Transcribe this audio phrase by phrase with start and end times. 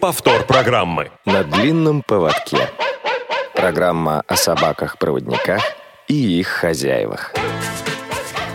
[0.00, 1.10] Повтор программы.
[1.26, 2.70] На длинном поводке.
[3.54, 5.60] Программа о собаках-проводниках
[6.08, 7.34] и их хозяевах.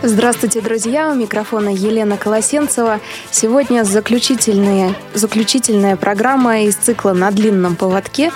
[0.08, 1.10] Здравствуйте, друзья!
[1.10, 3.00] У микрофона Елена Колосенцева.
[3.32, 8.30] Сегодня заключительная, заключительная программа из цикла «На длинном поводке».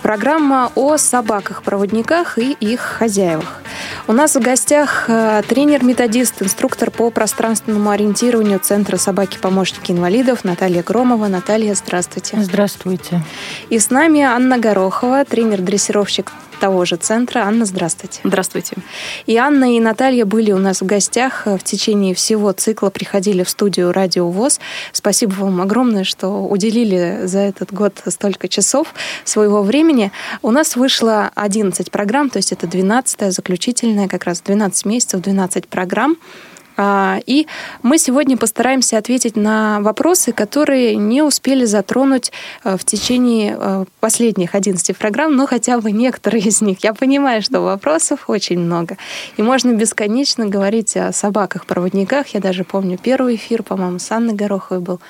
[0.00, 3.62] Программа о собаках-проводниках и их хозяевах.
[4.06, 11.26] У нас в гостях э, тренер-методист, инструктор по пространственному ориентированию Центра собаки-помощники инвалидов Наталья Громова.
[11.26, 12.36] Наталья, здравствуйте.
[12.42, 13.24] Здравствуйте.
[13.70, 16.30] И с нами Анна Горохова, тренер-дрессировщик
[16.62, 17.40] того же центра.
[17.40, 18.20] Анна, здравствуйте.
[18.22, 18.76] Здравствуйте.
[19.26, 23.42] И Анна и Наталья были у нас в гостях э, в течение всего цикла, приходили
[23.42, 24.60] в студию «Радио ВОЗ».
[24.92, 28.94] Спасибо вам огромное, что уделили за этот год столько часов
[29.24, 30.12] своего времени.
[30.40, 35.66] У нас вышло 11 программ, то есть это 12-я заключительная, как раз 12 месяцев, 12
[35.66, 36.16] программ.
[36.76, 37.46] А, и
[37.82, 42.32] мы сегодня постараемся ответить на вопросы, которые не успели затронуть
[42.64, 46.82] э, в течение э, последних 11 программ, но хотя бы некоторые из них.
[46.82, 48.96] Я понимаю, что вопросов очень много.
[49.36, 52.28] И можно бесконечно говорить о собаках-проводниках.
[52.28, 55.00] Я даже помню первый эфир, по-моему, с Анной Гороховой был.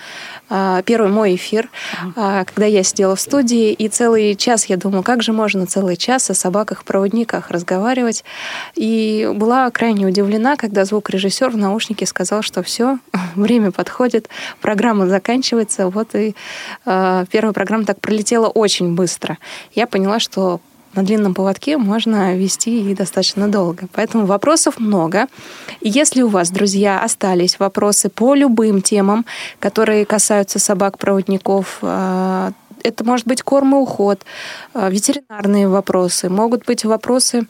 [0.49, 1.71] А, первый мой эфир,
[2.17, 5.97] а, когда я сидела в студии, и целый час я думала, как же можно целый
[5.97, 8.25] час о собаках-проводниках разговаривать.
[8.75, 12.99] И была крайне удивлена, когда звукорежиссер в наушнике сказал, что все,
[13.37, 14.29] время подходит,
[14.61, 15.89] программа заканчивается.
[15.89, 16.35] Вот и
[16.85, 19.39] э, первая программа так пролетела очень быстро.
[19.75, 20.61] Я поняла, что
[20.95, 23.89] на длинном поводке можно вести и достаточно долго.
[23.93, 25.27] Поэтому вопросов много.
[25.81, 29.25] Если у вас, друзья, остались вопросы по любым темам,
[29.59, 34.21] которые касаются собак-проводников, а, это может быть корм и уход,
[34.75, 37.47] а, ветеринарные вопросы, могут быть вопросы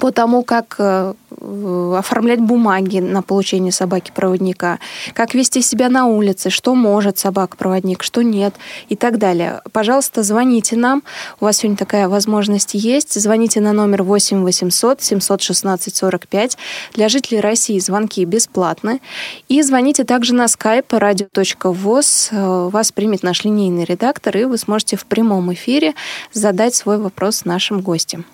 [0.00, 4.78] по тому, как э, оформлять бумаги на получение собаки-проводника,
[5.14, 8.54] как вести себя на улице, что может собака-проводник, что нет
[8.88, 9.62] и так далее.
[9.72, 11.02] Пожалуйста, звоните нам.
[11.40, 13.20] У вас сегодня такая возможность есть.
[13.20, 16.58] Звоните на номер 8 800 716 45.
[16.94, 19.00] Для жителей России звонки бесплатны.
[19.48, 22.28] И звоните также на skype radio.voz.
[22.30, 25.94] Э, вас примет наш линейный редактор, и вы сможете в прямом эфире
[26.32, 28.24] задать свой вопрос нашим гостям.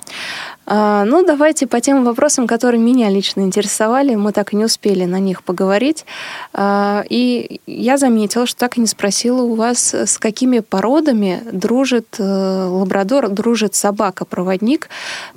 [0.67, 4.15] А, ну, давайте по тем вопросам, которые меня лично интересовали.
[4.15, 6.07] Мы так и не успели на них поговорить.
[6.53, 12.17] А, и я заметила, что так и не спросила у вас, с какими породами дружит
[12.19, 14.89] э, лабрадор, дружит собака-проводник.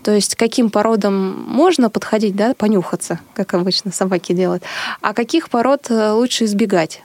[0.04, 4.64] То есть каким породам можно подходить, да, понюхаться, как обычно собаки делают,
[5.02, 7.02] а каких пород э, лучше избегать?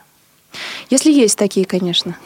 [0.89, 2.17] Если есть такие, конечно.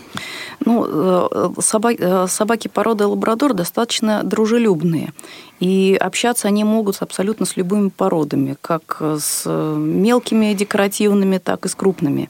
[0.66, 5.14] Ну, э, собаки, собаки породы лабрадор достаточно дружелюбные.
[5.60, 11.76] И общаться они могут абсолютно с любыми породами, как с мелкими декоративными, так и с
[11.76, 12.30] крупными.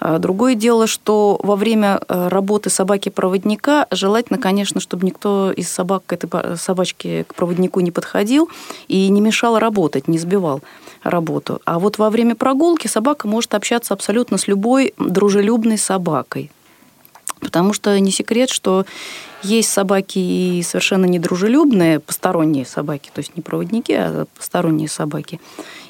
[0.00, 6.04] А другое дело, что во время э, работы собаки-проводника желательно, конечно, чтобы никто из собак
[6.06, 8.48] к этой собачке к проводнику не подходил
[8.86, 10.60] и не мешал работать, не сбивал
[11.02, 11.60] работу.
[11.64, 16.50] А вот во время прогулки собака может общаться абсолютно с любой дружелюбной собакой.
[17.40, 18.84] Потому что не секрет, что
[19.42, 25.40] есть собаки и совершенно недружелюбные, посторонние собаки, то есть не проводники, а посторонние собаки.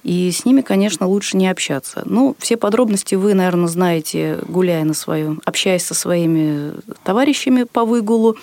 [0.03, 2.03] И с ними, конечно, лучше не общаться.
[2.04, 6.72] Ну, все подробности вы, наверное, знаете, гуляя на своем, общаясь со своими
[7.04, 8.37] товарищами по выгулу,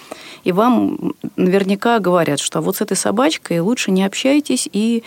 [0.44, 5.04] и вам наверняка говорят, что вот с этой собачкой лучше не общайтесь, и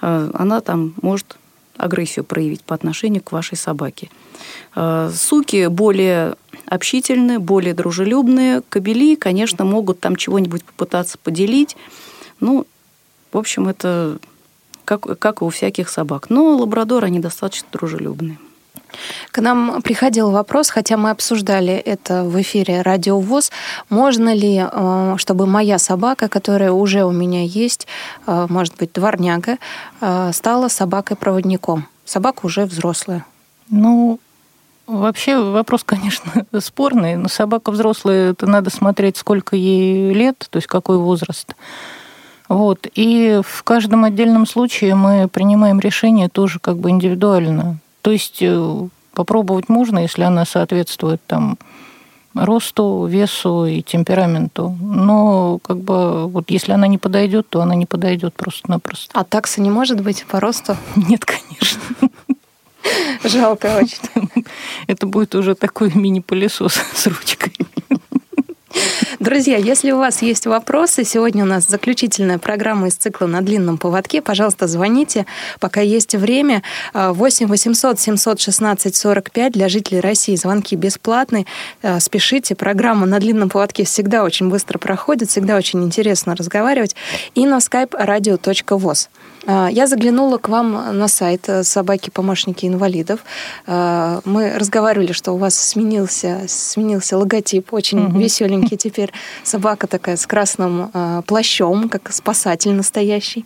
[0.00, 1.36] э, она там может
[1.76, 4.10] агрессию проявить по отношению к вашей собаке.
[4.74, 6.36] Э, суки более
[6.72, 8.62] общительные, более дружелюбные.
[8.68, 11.76] Кобели, конечно, могут там чего-нибудь попытаться поделить.
[12.40, 12.66] Ну,
[13.30, 14.18] в общем, это
[14.84, 16.30] как, как и у всяких собак.
[16.30, 18.38] Но лабрадоры, они достаточно дружелюбные.
[19.30, 23.50] К нам приходил вопрос, хотя мы обсуждали это в эфире Радио ВОЗ,
[23.90, 27.86] можно ли, э, чтобы моя собака, которая уже у меня есть,
[28.26, 29.58] э, может быть, дворняга,
[30.32, 31.86] стала собакой-проводником?
[32.04, 33.24] Собака уже взрослая.
[33.70, 34.18] Ну,
[34.92, 40.68] Вообще вопрос, конечно, спорный, но собака взрослая, это надо смотреть, сколько ей лет, то есть
[40.68, 41.54] какой возраст.
[42.48, 42.86] Вот.
[42.94, 47.78] И в каждом отдельном случае мы принимаем решение тоже как бы индивидуально.
[48.02, 51.56] То есть э, попробовать можно, если она соответствует там
[52.34, 54.76] росту, весу и темпераменту.
[54.78, 59.18] Но как бы вот если она не подойдет, то она не подойдет просто-напросто.
[59.18, 60.76] А такса не может быть по росту?
[60.96, 61.80] Нет, конечно.
[63.24, 64.44] Жалко очень.
[64.86, 67.52] Это будет уже такой мини-пылесос с ручкой.
[69.20, 73.78] Друзья, если у вас есть вопросы, сегодня у нас заключительная программа из цикла «На длинном
[73.78, 74.20] поводке».
[74.20, 75.26] Пожалуйста, звоните,
[75.60, 76.62] пока есть время.
[76.94, 80.34] 8 800 716 45 для жителей России.
[80.34, 81.46] Звонки бесплатные.
[81.82, 82.54] А, спешите.
[82.54, 86.96] Программа «На длинном поводке» всегда очень быстро проходит, всегда очень интересно разговаривать.
[87.34, 89.08] И на skype radio.voz.
[89.44, 93.20] А, я заглянула к вам на сайт э, «Собаки-помощники инвалидов».
[93.66, 98.18] А, мы разговаривали, что у вас сменился, сменился логотип, очень угу.
[98.20, 99.12] веселенький теперь.
[99.42, 103.44] Собака такая с красным а, плащом, как спасатель настоящий.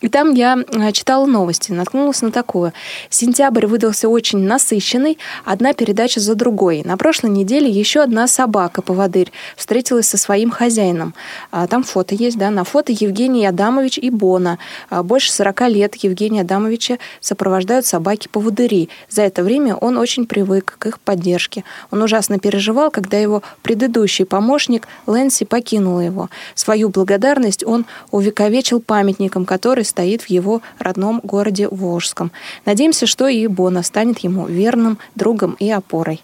[0.00, 0.58] И там я
[0.92, 2.72] читала новости, наткнулась на такое.
[3.08, 6.82] Сентябрь выдался очень насыщенный, одна передача за другой.
[6.84, 11.14] На прошлой неделе еще одна собака-поводырь встретилась со своим хозяином.
[11.50, 14.58] Там фото есть, да, на фото Евгений Адамович и Бона.
[14.90, 18.88] Больше 40 лет Евгения Адамовича сопровождают собаки-поводыри.
[19.10, 21.64] За это время он очень привык к их поддержке.
[21.90, 26.30] Он ужасно переживал, когда его предыдущий помощник Лэнси покинул его.
[26.54, 32.32] Свою благодарность он увековечил памятником, который стоит в его родном городе Волжском.
[32.64, 36.22] Надеемся, что и Бона станет ему верным другом и опорой.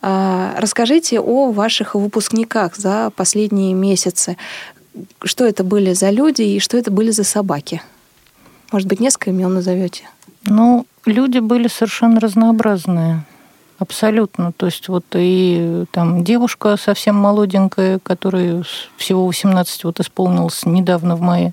[0.00, 4.36] А, расскажите о ваших выпускниках за последние месяцы.
[5.22, 7.82] Что это были за люди и что это были за собаки?
[8.72, 10.04] Может быть, несколько имен назовете?
[10.44, 13.24] Ну, люди были совершенно разнообразные.
[13.78, 14.52] Абсолютно.
[14.52, 18.62] То есть вот и там девушка совсем молоденькая, которой
[18.96, 21.52] всего 18 вот исполнилось недавно в мае.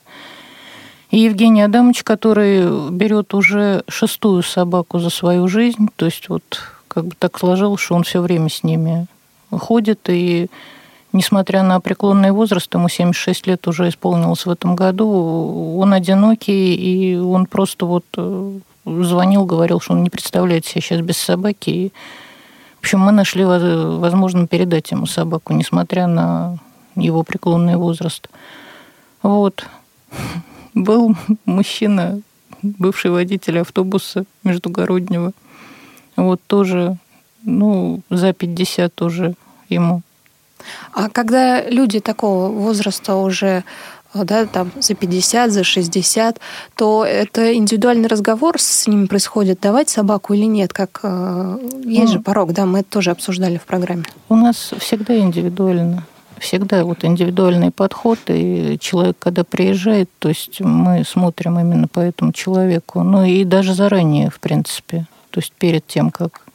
[1.09, 5.89] И Евгений Адамович, который берет уже шестую собаку за свою жизнь.
[5.95, 6.43] То есть вот
[6.87, 9.07] как бы так сложилось, что он все время с ними
[9.51, 10.49] ходит и
[11.11, 17.17] несмотря на преклонный возраст, ему 76 лет уже исполнилось в этом году, он одинокий, и
[17.17, 21.69] он просто вот э, звонил, говорил, что он не представляет себя сейчас без собаки.
[21.69, 21.91] И,
[22.77, 26.57] в общем, мы нашли возможно передать ему собаку, несмотря на
[26.95, 28.29] его преклонный возраст.
[29.21, 29.65] Вот.
[30.73, 31.15] Был
[31.45, 32.21] мужчина,
[32.61, 35.33] бывший водитель автобуса междугороднего.
[36.15, 36.97] Вот тоже,
[37.43, 39.35] ну, за 50 тоже
[39.69, 40.01] ему.
[40.93, 43.63] А когда люди такого возраста уже
[44.13, 46.39] да, там, за 50, за 60,
[46.75, 52.13] то это индивидуальный разговор с ними происходит, давать собаку или нет, как э, есть ну,
[52.13, 54.03] же порог, да, мы это тоже обсуждали в программе.
[54.29, 56.05] У нас всегда индивидуально.
[56.39, 62.31] Всегда вот индивидуальный подход, и человек, когда приезжает, то есть мы смотрим именно по этому
[62.31, 63.03] человеку.
[63.03, 65.05] Ну и даже заранее, в принципе.
[65.31, 66.45] То есть перед тем, как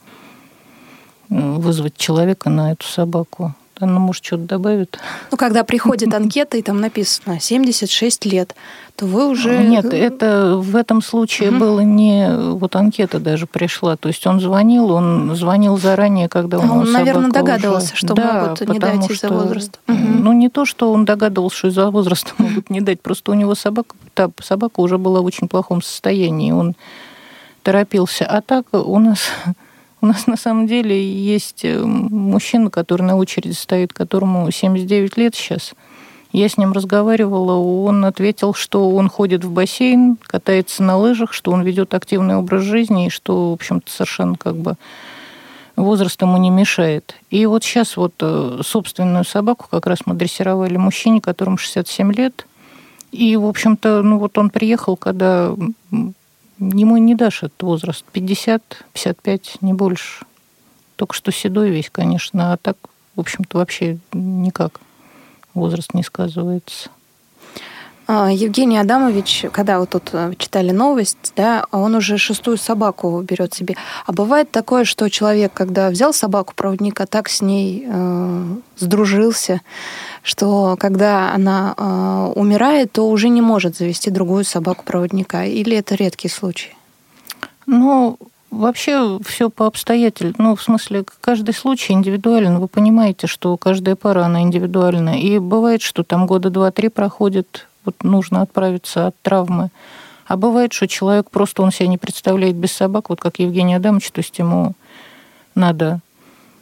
[1.28, 3.54] вызвать человека на эту собаку.
[3.84, 4.98] Она, может, что-то добавит.
[5.30, 8.54] Ну, когда приходит анкета, и там написано 76 лет,
[8.96, 9.58] то вы уже...
[9.64, 11.58] Нет, это в этом случае угу.
[11.58, 12.28] было не...
[12.54, 13.96] Вот анкета даже пришла.
[13.96, 16.70] То есть он звонил, он звонил заранее, когда он...
[16.70, 18.06] Он, наверное, догадывался, уже...
[18.06, 19.78] что да, могут не дать из-за возраста.
[19.88, 19.96] Угу.
[19.96, 23.54] Ну, не то, что он догадывался, что из-за возраста могут не дать, просто у него
[23.54, 26.74] собака, та собака уже была в очень плохом состоянии, он
[27.62, 28.26] торопился.
[28.26, 29.20] А так у нас
[30.04, 35.34] у нас на самом деле есть э, мужчина, который на очереди стоит, которому 79 лет
[35.34, 35.72] сейчас.
[36.30, 41.52] Я с ним разговаривала, он ответил, что он ходит в бассейн, катается на лыжах, что
[41.52, 44.76] он ведет активный образ жизни и что, в общем-то, совершенно как бы
[45.74, 47.14] возраст ему не мешает.
[47.30, 52.46] И вот сейчас вот э, собственную собаку как раз мы дрессировали мужчине, которому 67 лет.
[53.10, 55.54] И, в общем-то, ну вот он приехал, когда
[56.72, 58.04] Ему не дашь этот возраст.
[58.12, 60.24] 50-55, не больше.
[60.96, 62.76] Только что седой весь, конечно, а так,
[63.16, 64.80] в общем-то, вообще никак
[65.52, 66.90] возраст не сказывается.
[68.06, 73.54] А, Евгений Адамович, когда вот тут э, читали новость, да, он уже шестую собаку берет
[73.54, 73.76] себе.
[74.04, 78.44] А бывает такое, что человек, когда взял собаку проводника, так с ней э,
[78.76, 79.62] сдружился,
[80.22, 85.44] что когда она э, умирает, то уже не может завести другую собаку проводника.
[85.44, 86.76] Или это редкий случай?
[87.66, 88.18] Ну,
[88.50, 90.46] Вообще все по обстоятельствам.
[90.46, 92.60] Ну, в смысле, каждый случай индивидуален.
[92.60, 95.20] Вы понимаете, что каждая пара, она индивидуальна.
[95.20, 99.70] И бывает, что там года два-три проходит вот нужно отправиться от травмы.
[100.26, 104.10] А бывает, что человек просто он себя не представляет без собак, вот как Евгений Адамович,
[104.10, 104.74] то есть ему
[105.54, 106.00] надо,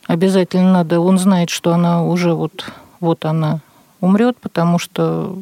[0.07, 2.67] обязательно надо, он знает, что она уже вот,
[2.99, 3.61] вот она
[4.01, 5.39] умрет, потому что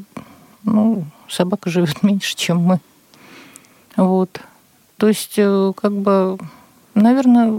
[0.65, 2.81] ну, собака живет меньше, чем мы.
[3.97, 4.41] Вот.
[4.99, 6.39] То есть, э, как бы,
[6.95, 7.59] наверное,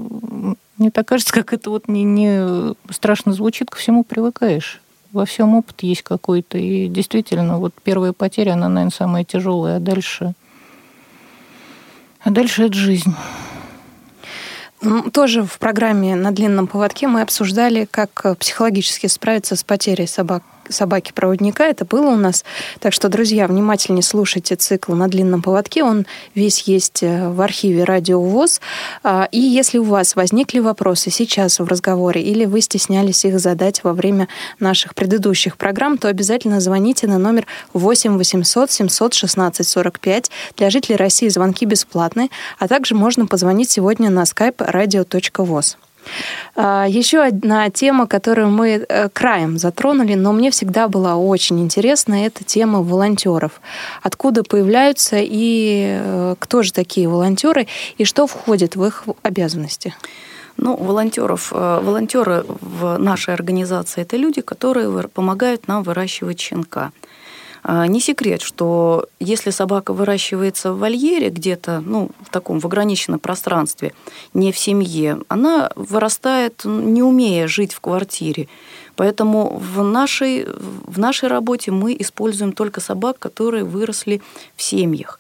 [0.78, 4.80] мне так кажется, как это вот не, не страшно звучит, ко всему привыкаешь
[5.12, 6.58] во всем опыт есть какой-то.
[6.58, 10.34] И действительно, вот первая потеря, она, наверное, самая тяжелая, а дальше...
[12.24, 13.16] А дальше это жизнь.
[15.12, 21.66] Тоже в программе «На длинном поводке» мы обсуждали, как психологически справиться с потерей собак, собаки-проводника.
[21.66, 22.44] Это было у нас.
[22.80, 25.84] Так что, друзья, внимательнее слушайте цикл на длинном поводке.
[25.84, 28.62] Он весь есть э, в архиве Радио ВОЗ.
[29.04, 33.84] А, и если у вас возникли вопросы сейчас в разговоре или вы стеснялись их задать
[33.84, 34.28] во время
[34.60, 40.32] наших предыдущих программ, то обязательно звоните на номер 8 800 716 45.
[40.58, 45.78] Для жителей России звонки бесплатные, а также можно позвонить сегодня на skype radio.voz.
[46.56, 52.26] А, Еще одна тема, которую мы э, краем затронули, но мне всегда была очень интересна,
[52.26, 53.62] это тема волонтеров.
[54.02, 57.68] Откуда появляются и э, кто же такие волонтеры,
[57.98, 59.94] и что входит в их обязанности?
[60.58, 66.92] Ну, волонтеров, э, волонтеры в нашей организации это люди, которые помогают нам выращивать щенка.
[67.64, 73.20] А, не секрет, что если собака выращивается в вольере где-то, ну, в таком в ограниченном
[73.20, 73.94] пространстве,
[74.34, 78.48] не в семье, она вырастает, не умея жить в квартире.
[78.96, 80.46] Поэтому в нашей,
[80.86, 84.22] в нашей работе мы используем только собак, которые выросли
[84.56, 85.20] в семьях.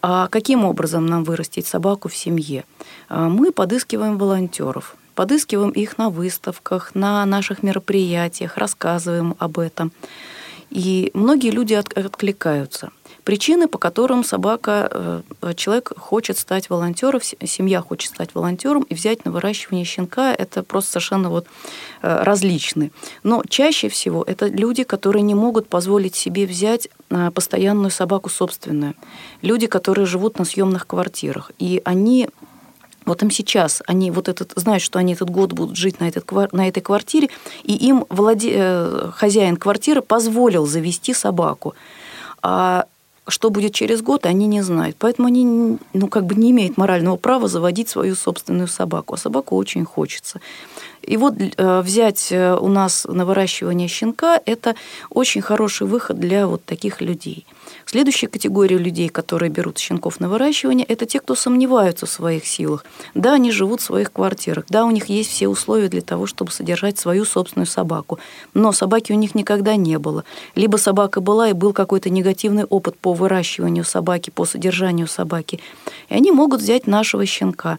[0.00, 2.64] А каким образом нам вырастить собаку в семье?
[3.08, 9.92] А, мы подыскиваем волонтеров, подыскиваем их на выставках, на наших мероприятиях, рассказываем об этом.
[10.72, 12.92] И многие люди откликаются.
[13.24, 19.26] Причины, по которым собака, э, человек хочет стать волонтером, семья хочет стать волонтером и взять
[19.26, 21.46] на выращивание щенка, это просто совершенно вот
[22.00, 22.90] э, различны.
[23.22, 28.94] Но чаще всего это люди, которые не могут позволить себе взять э, постоянную собаку собственную.
[29.42, 31.52] Люди, которые живут на съемных квартирах.
[31.58, 32.28] И они
[33.04, 36.30] вот им сейчас, они вот этот, знают, что они этот год будут жить на, этот,
[36.52, 37.28] на этой квартире,
[37.62, 41.74] и им владе, э, хозяин квартиры позволил завести собаку.
[42.42, 42.86] А
[43.28, 44.96] что будет через год, они не знают.
[44.98, 49.14] Поэтому они ну, как бы не имеют морального права заводить свою собственную собаку.
[49.14, 50.40] А собаку очень хочется.
[51.02, 54.74] И вот э, взять э, у нас на выращивание щенка– это
[55.10, 57.46] очень хороший выход для вот таких людей–
[57.86, 62.84] Следующая категория людей, которые берут щенков на выращивание, это те, кто сомневаются в своих силах.
[63.14, 66.50] Да, они живут в своих квартирах, да, у них есть все условия для того, чтобы
[66.50, 68.18] содержать свою собственную собаку,
[68.54, 70.24] но собаки у них никогда не было.
[70.54, 75.60] Либо собака была и был какой-то негативный опыт по выращиванию собаки, по содержанию собаки,
[76.08, 77.78] и они могут взять нашего щенка.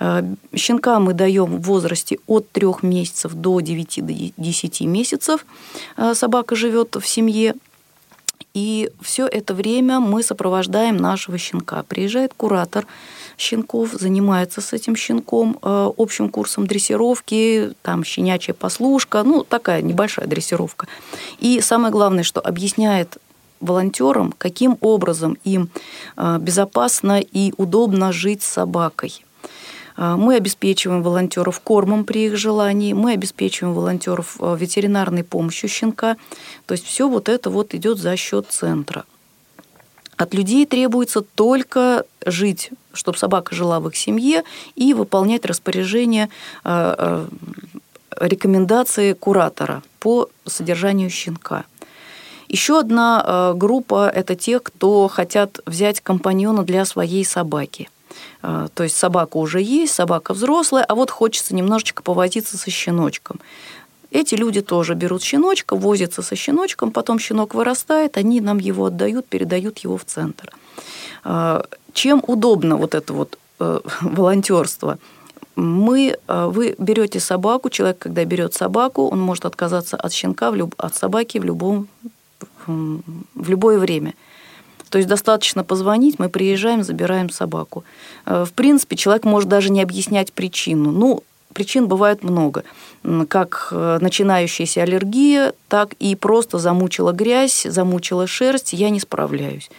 [0.00, 0.22] Э,
[0.54, 5.46] щенка мы даем в возрасте от 3 месяцев до 9-10 месяцев.
[5.96, 7.54] Э, собака живет в семье,
[8.54, 11.82] и все это время мы сопровождаем нашего щенка.
[11.84, 12.86] Приезжает куратор
[13.38, 20.26] щенков, занимается с этим щенком э, общим курсом дрессировки, там щенячья послушка, ну такая небольшая
[20.26, 20.86] дрессировка.
[21.38, 23.18] И самое главное, что объясняет
[23.60, 25.70] волонтерам, каким образом им
[26.16, 29.24] э, безопасно и удобно жить с собакой.
[29.96, 36.16] А, мы обеспечиваем волонтеров кормом при их желании, мы обеспечиваем волонтеров а, ветеринарной помощью щенка.
[36.66, 39.04] То есть все вот это вот идет за счет центра.
[40.16, 44.44] От людей требуется только жить, чтобы собака жила в их семье
[44.76, 46.28] и выполнять распоряжение
[46.64, 47.26] а,
[48.20, 51.64] рекомендации куратора по содержанию щенка.
[52.48, 57.88] Еще одна группа– это те, кто хотят взять компаньона для своей собаки–
[58.40, 63.40] то есть собака уже есть, собака взрослая, а вот хочется немножечко повозиться со щеночком.
[64.10, 69.26] Эти люди тоже берут щеночка, возятся со щеночком, потом щенок вырастает, они нам его отдают,
[69.26, 70.52] передают его в центр.
[71.24, 71.64] А,
[71.94, 74.98] чем удобно вот это вот э, волонтерство?
[75.56, 80.94] Мы, э, вы берете собаку, человек, когда берет собаку, он может отказаться от щенка, от
[80.94, 81.88] собаки в, любом,
[82.66, 84.12] в любое время–
[84.92, 87.82] то есть достаточно позвонить, мы приезжаем, забираем собаку.
[88.26, 90.90] Э, в принципе, человек может даже не объяснять причину.
[90.90, 92.62] Ну, причин бывает много.
[93.28, 99.70] Как э, начинающаяся аллергия, так и просто замучила грязь, замучила шерсть, я не справляюсь.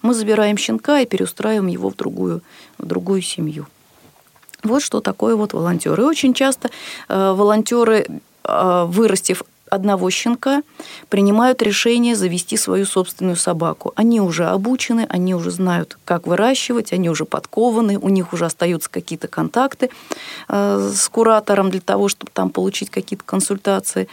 [0.00, 2.40] Мы забираем щенка и переустраиваем его в другую,
[2.78, 3.66] в другую семью.
[4.62, 6.06] Вот что такое вот волонтеры.
[6.06, 6.70] Очень часто
[7.10, 8.06] э, волонтеры,
[8.46, 9.42] вырастив
[9.74, 10.62] одного щенка
[11.08, 13.92] принимают решение завести свою собственную собаку.
[13.96, 18.90] Они уже обучены, они уже знают, как выращивать, они уже подкованы, у них уже остаются
[18.90, 19.90] какие-то контакты
[20.48, 24.08] э, с куратором для того, чтобы там получить какие-то консультации.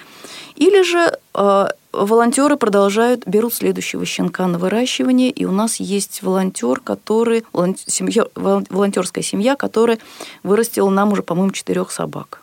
[0.55, 6.79] Или же э, волонтеры продолжают, берут следующего щенка на выращивание, и у нас есть волонтер,
[6.79, 7.43] который,
[7.85, 9.99] семья, волонтерская семья, которая
[10.43, 12.41] вырастила нам уже, по-моему, четырех собак.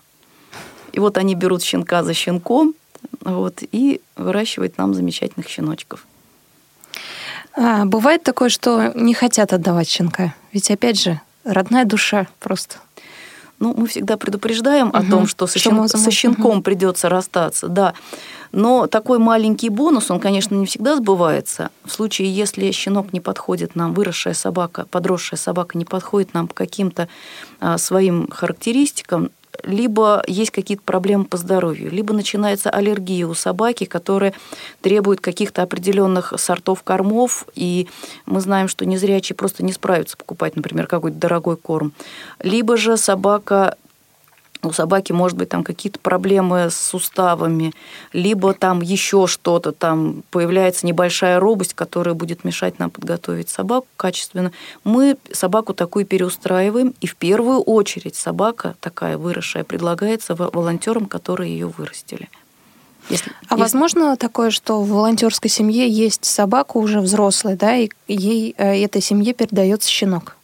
[0.93, 2.75] И вот они берут щенка за щенком,
[3.21, 6.07] вот, и выращивает нам замечательных щеночков.
[7.57, 10.35] А, бывает такое, что не хотят отдавать щенка.
[10.53, 12.77] Ведь, опять же, родная душа просто.
[13.59, 14.97] Ну, мы всегда предупреждаем угу.
[14.97, 15.89] о том, что со, щен...
[15.89, 16.63] со щенком угу.
[16.63, 17.95] придется расстаться, да.
[18.53, 21.71] Но такой маленький бонус, он, конечно, не всегда сбывается.
[21.85, 26.55] В случае, если щенок не подходит нам, выросшая собака, подросшая собака не подходит нам по
[26.55, 27.09] каким-то
[27.61, 29.31] а, своим характеристикам,
[29.65, 34.35] либо есть какие-то проблемы по здоровью, либо начинается аллергия у собаки, которая
[34.81, 37.89] требует каких-то определенных сортов кормов, и
[38.27, 41.93] мы знаем, что незрячие просто не справятся покупать, например, какой-то дорогой корм.
[42.41, 43.77] Либо же собака
[44.63, 47.73] у собаки может быть там какие-то проблемы с суставами,
[48.13, 54.53] либо там еще что-то, там появляется небольшая робость, которая будет мешать нам подготовить собаку качественно.
[54.85, 61.67] Мы собаку такую переустраиваем, и в первую очередь собака такая выросшая предлагается волонтерам, которые ее
[61.67, 62.29] вырастили.
[63.09, 63.63] Если, а если...
[63.63, 69.01] возможно такое, что в волонтерской семье есть собака уже взрослая, да, и ей э, этой
[69.01, 70.38] семье передается щенок?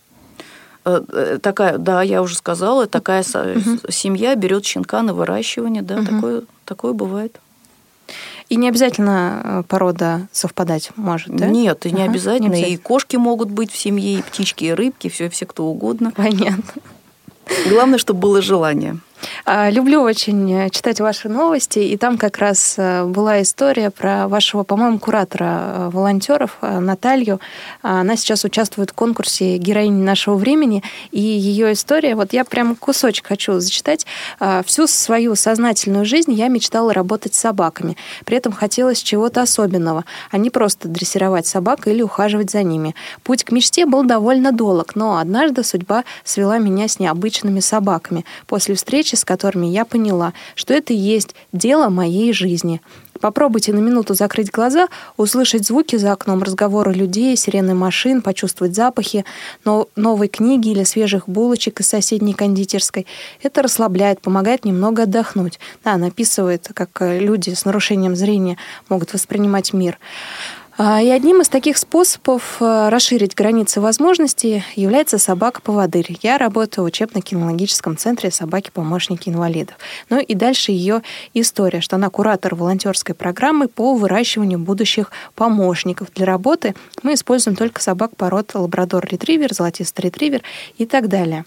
[0.84, 3.90] Э, э, такая, да, я уже сказала, такая угу.
[3.90, 6.06] семья берет щенка на выращивание, да, угу.
[6.06, 7.40] такое, такое бывает.
[8.50, 11.46] И не обязательно э, порода совпадать может, да?
[11.46, 12.48] Нет, и не, ага, обязательно.
[12.48, 12.74] не обязательно.
[12.74, 16.12] И кошки могут быть в семье, и птички, и рыбки, все, все кто угодно.
[16.14, 16.82] Понятно.
[17.68, 18.98] Главное, чтобы было желание.
[19.44, 24.28] А, люблю очень э, читать ваши новости, и там как раз э, была история про
[24.28, 27.40] вашего, по-моему, куратора э, волонтеров Наталью.
[27.82, 33.26] Она сейчас участвует в конкурсе «Героини нашего времени», и ее история, вот я прям кусочек
[33.26, 34.06] хочу зачитать.
[34.64, 37.96] Всю свою сознательную жизнь я мечтала работать с собаками.
[38.24, 42.94] При этом хотелось чего-то особенного, а не просто дрессировать собак или ухаживать за ними.
[43.22, 48.24] Путь к мечте был довольно долг, но однажды судьба свела меня с необычными собаками.
[48.46, 52.80] После встречи встречи с которыми я поняла, что это и есть дело моей жизни.
[53.20, 59.24] Попробуйте на минуту закрыть глаза, услышать звуки за окном, разговоры людей, сирены машин, почувствовать запахи
[59.64, 63.06] но новой книги или свежих булочек из соседней кондитерской.
[63.42, 65.58] Это расслабляет, помогает немного отдохнуть.
[65.84, 68.56] Да, она описывает, как э, люди с нарушением зрения
[68.88, 69.98] могут воспринимать мир.
[70.76, 76.18] А, и одним из таких способов э, расширить границы возможностей является собака-поводырь.
[76.20, 79.76] Я работаю в учебно-кинологическом центре «Собаки-помощники инвалидов».
[80.10, 81.02] Ну и дальше ее
[81.32, 86.08] история, что она куратор волонтерской программы по выращиванию будущих помощников.
[86.12, 90.42] Для работы мы используем только собак пород лабрадор-ретривер, золотистый ретривер
[90.76, 91.44] и так далее.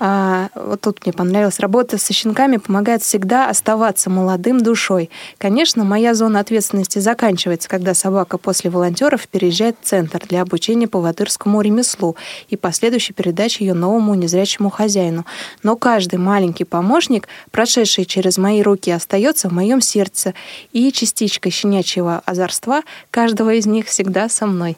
[0.00, 1.58] А, вот тут мне понравилось.
[1.58, 5.10] Работа со щенками помогает всегда оставаться молодым душой.
[5.38, 11.00] Конечно, моя зона ответственности заканчивается, когда собака после волонтеров переезжает в центр для обучения по
[11.00, 12.16] ватырскому ремеслу
[12.48, 15.24] и последующей передачи ее новому незрячему хозяину.
[15.62, 20.34] Но каждый маленький помощник, прошедший через мои руки, остается в моем сердце,
[20.72, 24.76] и частичка щенячьего озорства каждого из них всегда со мной.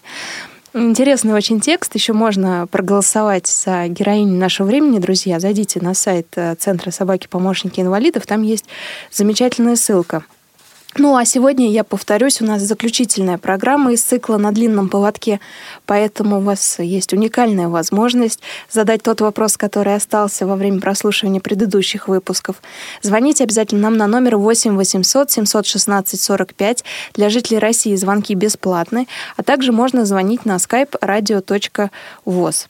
[0.72, 1.94] Интересный очень текст.
[1.96, 5.40] Еще можно проголосовать за героиню нашего времени, друзья.
[5.40, 8.24] Зайдите на сайт э, Центра собаки-помощники инвалидов.
[8.26, 8.66] Там есть
[9.10, 10.24] замечательная ссылка.
[10.96, 15.38] Ну а сегодня, я повторюсь, у нас заключительная программа из цикла «На длинном поводке»,
[15.86, 22.08] поэтому у вас есть уникальная возможность задать тот вопрос, который остался во время прослушивания предыдущих
[22.08, 22.56] выпусков.
[23.02, 26.84] Звоните обязательно нам на номер 8 800 716 45.
[27.14, 32.66] Для жителей России звонки бесплатны, а также можно звонить на skype radio.voz.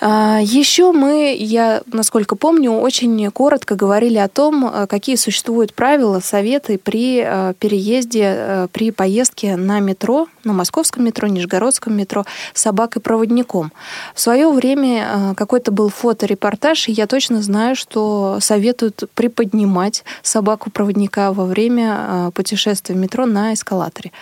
[0.00, 6.20] А, Еще мы, я, насколько помню, очень коротко говорили о том, э, какие существуют правила,
[6.20, 12.62] советы при э, переезде, э, при поездке на метро, на московском метро, нижегородском метро с
[12.62, 13.72] собакой-проводником.
[14.14, 21.44] В свое время какой-то был фоторепортаж, и я точно знаю, что советуют приподнимать собаку-проводника во
[21.44, 24.12] время путешествия в метро на эскалаторе.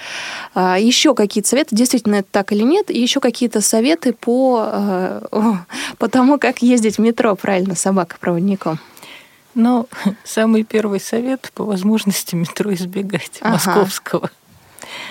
[0.55, 5.63] А, Еще какие-то советы, действительно это так или нет, и еще какие-то советы по
[5.99, 8.79] по тому, как ездить в метро правильно собака-проводником?
[9.55, 9.89] Ну,
[10.25, 13.53] самый первый совет по возможности метро избегать ага.
[13.53, 14.31] московского.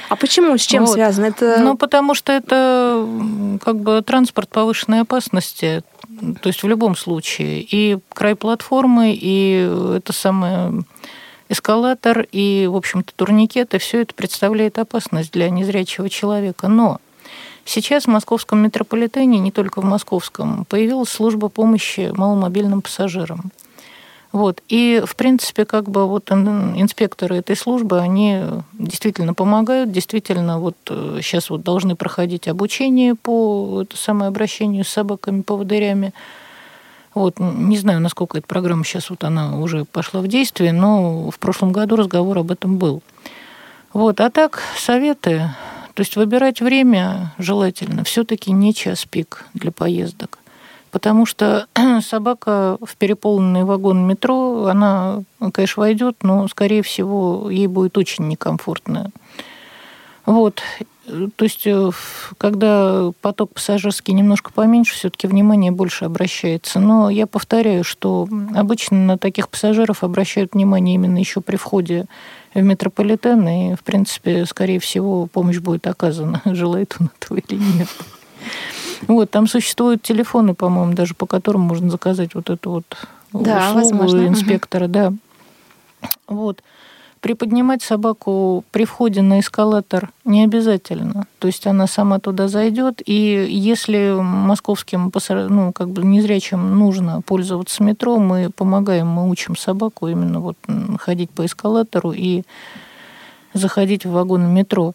[0.09, 0.57] А почему?
[0.57, 0.93] С чем вот.
[0.93, 1.25] связано?
[1.25, 1.57] Это...
[1.59, 3.07] Ну, потому что это
[3.63, 5.83] как бы транспорт повышенной опасности.
[6.41, 7.61] То есть в любом случае.
[7.61, 10.83] И край платформы, и это самое
[11.49, 16.67] эскалатор, и, в общем-то, турникеты, все это представляет опасность для незрячего человека.
[16.67, 16.99] Но
[17.67, 23.51] Сейчас в московском метрополитене, не только в московском, появилась служба помощи маломобильным пассажирам.
[24.31, 24.63] Вот.
[24.69, 28.39] И, в принципе, как бы вот инспекторы этой службы, они
[28.71, 34.89] действительно помогают, действительно вот сейчас э, вот должны проходить обучение по это самое обращению с
[34.89, 36.13] собаками-поводырями.
[37.13, 41.37] Вот, не знаю, насколько эта программа сейчас вот она уже пошла в действие, но в
[41.37, 43.01] прошлом году разговор об этом был.
[43.91, 45.49] Вот, а так советы
[45.97, 50.37] то есть выбирать время желательно все-таки не час пик для поездок.
[50.91, 51.65] потому что
[52.03, 59.09] собака в переполненный вагон метро, она, конечно, войдет, но, скорее всего, ей будет очень некомфортно.
[60.27, 60.61] Вот.
[61.35, 61.89] То есть, э,
[62.37, 66.79] когда поток пассажирский немножко поменьше, все-таки внимание больше обращается.
[66.79, 72.05] Но я повторяю, что обычно на таких пассажиров обращают внимание именно еще при входе
[72.61, 77.87] в метрополитен, и, в принципе, скорее всего, помощь будет оказана, желает он этого или нет.
[79.07, 82.85] Вот, там существуют телефоны, по-моему, даже по которым можно заказать вот эту вот
[83.33, 84.27] да, услугу возможно.
[84.27, 84.93] инспектора, угу.
[84.93, 85.13] да.
[86.27, 86.63] Вот.
[87.21, 91.25] Приподнимать собаку при входе на эскалатор не обязательно.
[91.39, 95.11] То есть она сама туда зайдет, и если московским
[95.49, 100.57] ну, как бы незрячим нужно пользоваться метро, мы помогаем, мы учим собаку именно вот
[100.99, 102.43] ходить по эскалатору и
[103.53, 104.93] заходить в вагон метро.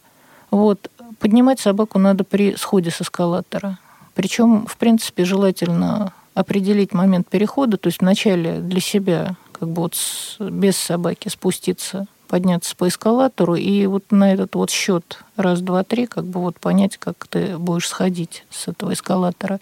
[0.49, 0.89] Вот.
[1.19, 3.79] Поднимать собаку надо при сходе с эскалатора.
[4.13, 9.95] Причем, в принципе, желательно определить момент перехода, то есть вначале для себя как бы вот
[10.39, 16.05] без собаки спуститься, подняться по эскалатору и вот на этот вот счет раз, два, три,
[16.05, 19.61] как бы вот понять, как ты будешь сходить с этого эскалатора.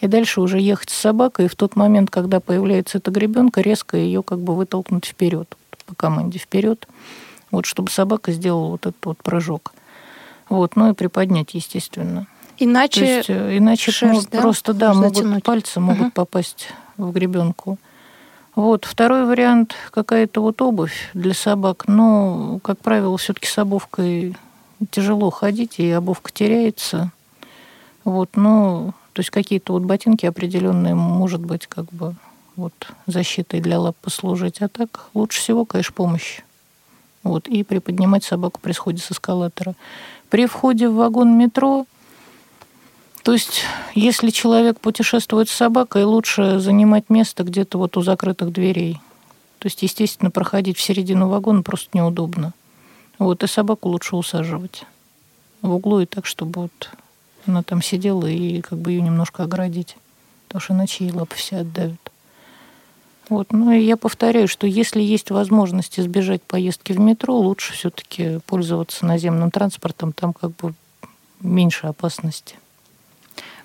[0.00, 3.96] И дальше уже ехать с собакой, и в тот момент, когда появляется эта гребенка, резко
[3.96, 5.56] ее как бы вытолкнуть вперед,
[5.86, 6.86] по команде вперед,
[7.50, 9.72] вот чтобы собака сделала вот этот вот прыжок.
[10.50, 12.26] Вот, ну и приподнять, естественно.
[12.58, 14.40] Иначе, То есть, э, иначе шерсть, да?
[14.42, 16.10] просто да, могут, пальцы могут угу.
[16.10, 17.78] попасть в гребенку.
[18.58, 18.86] Вот.
[18.86, 21.84] Второй вариант– какая-то вот обувь для собак.
[21.86, 24.36] Но, как правило, все-таки с обувкой
[24.90, 27.12] тяжело ходить, и обувка теряется.
[28.02, 32.16] Вот, но, то есть какие-то вот ботинки определенные, может быть, как бы
[32.56, 32.72] вот
[33.06, 34.60] защитой для лап послужить.
[34.60, 36.40] А так лучше всего, конечно, помощь.
[37.22, 39.74] Вот, и приподнимать собаку при сходе с эскалатора.
[40.30, 41.86] При входе в вагон метро–
[43.22, 43.62] то есть,
[43.94, 49.00] если человек путешествует с собакой, лучше занимать место где-то вот у закрытых дверей.
[49.58, 52.52] То есть, естественно, проходить в середину вагона просто неудобно.
[53.18, 54.84] Вот, и собаку лучше усаживать
[55.62, 56.90] в углу и так, чтобы вот
[57.46, 59.96] она там сидела и как бы ее немножко оградить.
[60.46, 62.12] Потому что иначе ей лапы все отдавят.
[63.28, 63.52] Вот.
[63.52, 69.04] Ну и я повторяю, что если есть возможность избежать поездки в метро, лучше все-таки пользоваться
[69.04, 70.74] наземным транспортом, там как бы
[71.40, 72.56] меньше опасности.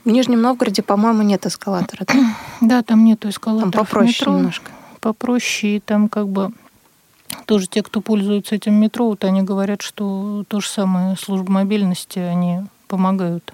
[0.05, 2.05] В Нижнем Новгороде, по-моему, нет эскалатора.
[2.05, 3.71] Да, да там нету эскалатора.
[3.71, 4.33] Там попроще метро.
[4.37, 4.71] немножко.
[4.99, 6.51] Попроще, и там как бы
[7.45, 12.19] тоже те, кто пользуется этим метро, вот они говорят, что то же самое служба мобильности,
[12.19, 13.53] они помогают.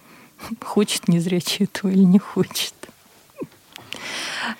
[0.64, 2.74] Хочет незрячий этого или не хочет.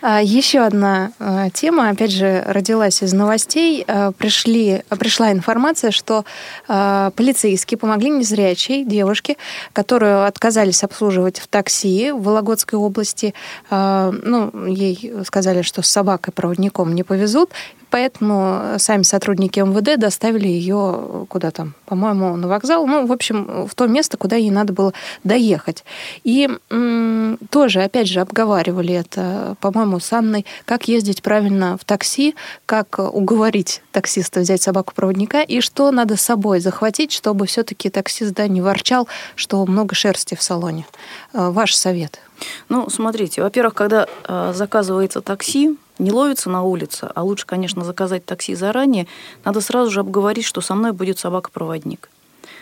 [0.00, 3.84] А, Еще одна а, тема, опять же, родилась из новостей.
[3.86, 6.24] А, пришли, пришла информация, что
[6.66, 9.36] полицейские помогли незрячей девушке,
[9.72, 13.34] которую отказались обслуживать в такси в Вологодской области.
[13.70, 17.50] Ну, ей сказали, что с собакой-проводником не повезут,
[17.90, 23.74] Поэтому сами сотрудники МВД доставили ее куда там, по-моему, на вокзал, ну, в общем, в
[23.74, 24.92] то место, куда ей надо было
[25.24, 25.84] доехать.
[26.24, 32.34] И м- тоже, опять же, обговаривали это, по-моему, с Анной, как ездить правильно в такси,
[32.66, 38.48] как уговорить таксиста взять собаку-проводника и что надо с собой захватить, чтобы все-таки таксист да,
[38.48, 40.86] не ворчал, что много шерсти в салоне.
[41.32, 42.20] Э, ваш совет.
[42.68, 48.24] Ну, смотрите, во-первых, когда э, заказывается такси, не ловится на улице, а лучше, конечно, заказать
[48.24, 49.06] такси заранее,
[49.44, 52.10] надо сразу же обговорить, что со мной будет собака-проводник.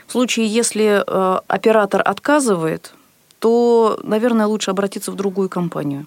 [0.07, 2.95] В случае, если э, оператор отказывает,
[3.39, 6.07] то, наверное, лучше обратиться в другую компанию.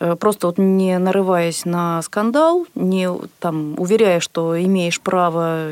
[0.00, 5.68] Э, просто вот не нарываясь на скандал, не там, уверяя, что имеешь право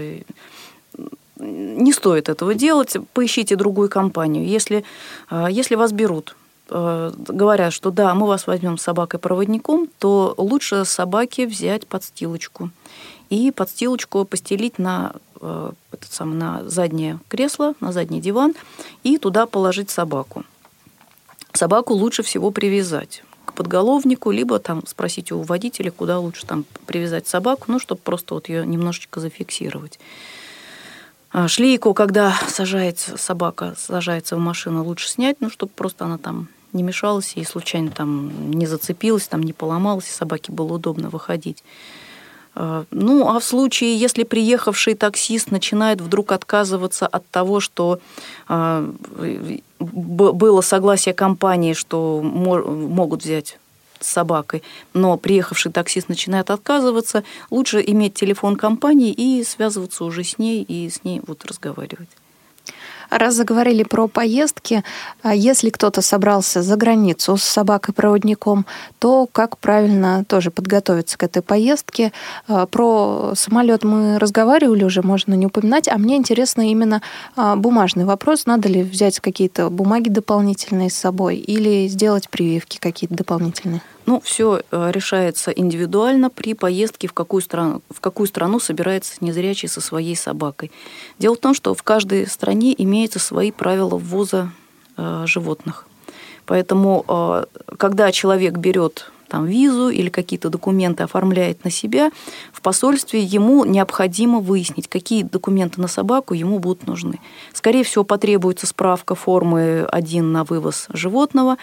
[1.37, 4.47] не стоит этого делать, поищите другую компанию.
[4.47, 4.85] Если,
[5.31, 10.85] э, если вас берут Э, говорят, что да, мы вас возьмем с собакой-проводником, то лучше
[10.85, 12.70] собаке взять подстилочку
[13.31, 18.55] и подстилочку постелить на, э, этот самый, на заднее кресло, на задний диван
[19.03, 20.44] и туда положить собаку.
[21.53, 27.29] Собаку лучше всего привязать к подголовнику, либо там спросить у водителя, куда лучше там привязать
[27.29, 29.98] собаку, ну, чтобы просто вот ее немножечко зафиксировать.
[31.31, 36.48] А, шлейку, когда сажается собака, сажается в машину, лучше снять, ну, чтобы просто она там
[36.75, 41.63] не мешалась и случайно там не зацепилась, там не поломалась, и собаке было удобно выходить.
[42.55, 47.99] А, ну, а в случае, если приехавший таксист начинает вдруг отказываться от того, что
[48.49, 48.89] а,
[49.79, 53.59] было согласие компании, что могут взять
[54.01, 60.39] с собакой, но приехавший таксист начинает отказываться, лучше иметь телефон компании и связываться уже с
[60.39, 62.09] ней и с ней вот разговаривать.
[63.11, 64.83] Раз заговорили про поездки,
[65.23, 68.67] а если кто-то собрался за границу с собакой-проводником,
[68.99, 72.12] то как правильно тоже подготовиться к этой поездке?
[72.49, 77.03] А, про самолет мы разговаривали уже, можно не упоминать, а мне интересно именно
[77.37, 78.47] а, бумажный вопрос.
[78.47, 83.83] Надо ли взять какие-то бумаги дополнительные с собой или сделать прививки какие-то дополнительные?
[84.07, 89.69] Ну, все э, решается индивидуально при поездке, в какую, страну, в какую страну собирается незрячий
[89.69, 90.71] со своей собакой.
[91.19, 94.51] Дело в том, что в каждой стране имеются свои правила ввоза
[94.97, 95.87] э, животных.
[96.45, 97.45] Поэтому, э,
[97.79, 102.11] когда человек берет там, визу или какие-то документы оформляет на себя,
[102.53, 107.19] в посольстве ему необходимо выяснить, какие документы на собаку ему будут нужны.
[107.53, 111.57] Скорее всего, потребуется справка формы 1 на вывоз животного,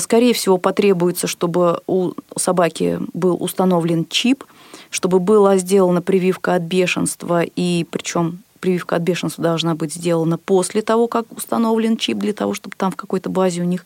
[0.00, 4.44] скорее всего, потребуется, чтобы у собаки был установлен чип,
[4.90, 10.82] чтобы была сделана прививка от бешенства, и причем прививка от бешенства должна быть сделана после
[10.82, 13.84] того, как установлен чип, для того, чтобы там в какой-то базе у них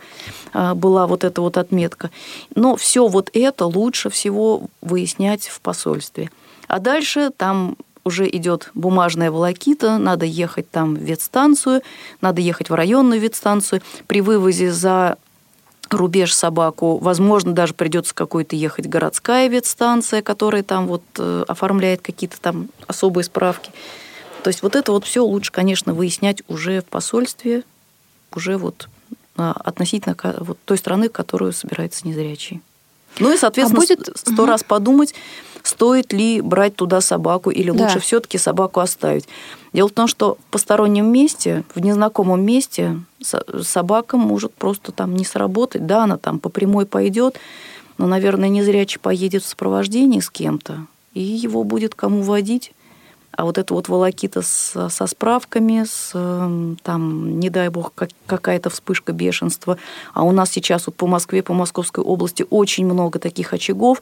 [0.53, 2.11] а, была вот эта вот отметка.
[2.55, 6.31] Но все вот это лучше всего выяснять в посольстве.
[6.67, 11.83] А дальше там уже идет бумажная волокита, надо ехать там в ветстанцию,
[12.21, 13.81] надо ехать в районную ветстанцию.
[14.07, 15.17] При вывозе за
[15.95, 16.99] рубеж собаку.
[16.99, 23.25] Возможно, даже придется какой-то ехать городская ветстанция, которая там вот э, оформляет какие-то там особые
[23.25, 23.71] справки.
[24.43, 27.65] То есть вот это вот все лучше, конечно, выяснять уже в посольстве,
[28.35, 28.89] уже вот
[29.37, 32.61] а, относительно вот той страны, которую собирается незрячий.
[33.19, 34.17] Ну и, соответственно, а будет...
[34.17, 34.47] сто угу.
[34.47, 35.15] раз подумать,
[35.63, 37.85] стоит ли брать туда собаку или да.
[37.85, 39.27] лучше все-таки собаку оставить.
[39.73, 43.01] Дело в том, что в постороннем месте, в незнакомом месте
[43.63, 45.87] собака может просто там не сработать.
[45.87, 47.39] Да, она там по прямой пойдет,
[47.99, 52.73] но, наверное, незрячий поедет в сопровождении с кем-то, и его будет кому водить.
[53.37, 58.11] А вот это вот волокита с, со справками, с, эм, там, не дай бог, как,
[58.27, 59.77] какая-то вспышка бешенства.
[60.13, 64.01] А у нас сейчас вот по Москве, по Московской области очень много таких очагов,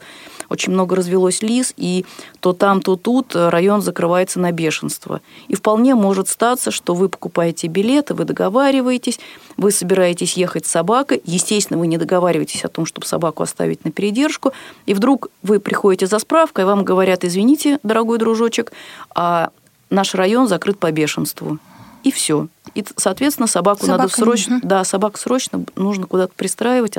[0.49, 2.05] очень много развелось лис, и
[2.39, 5.21] то там, то тут район закрывается на бешенство.
[5.47, 9.19] И вполне может статься, что вы покупаете билеты, вы договариваетесь,
[9.57, 13.91] вы собираетесь ехать с собакой, естественно, вы не договариваетесь о том, чтобы собаку оставить на
[13.91, 14.53] передержку,
[14.85, 18.71] и вдруг вы приходите за справкой, вам говорят, извините, дорогой дружочек,
[19.89, 21.59] наш район закрыт по бешенству.
[22.03, 22.47] И все.
[22.75, 24.67] И, соответственно, собаку Собака, надо срочно, угу.
[24.67, 26.97] да, собаку срочно нужно куда-то пристраивать,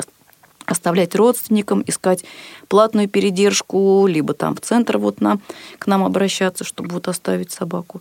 [0.67, 2.25] оставлять родственникам, искать
[2.69, 5.41] платную передержку, либо там в центр вот нам,
[5.79, 8.01] к нам обращаться, чтобы вот оставить собаку.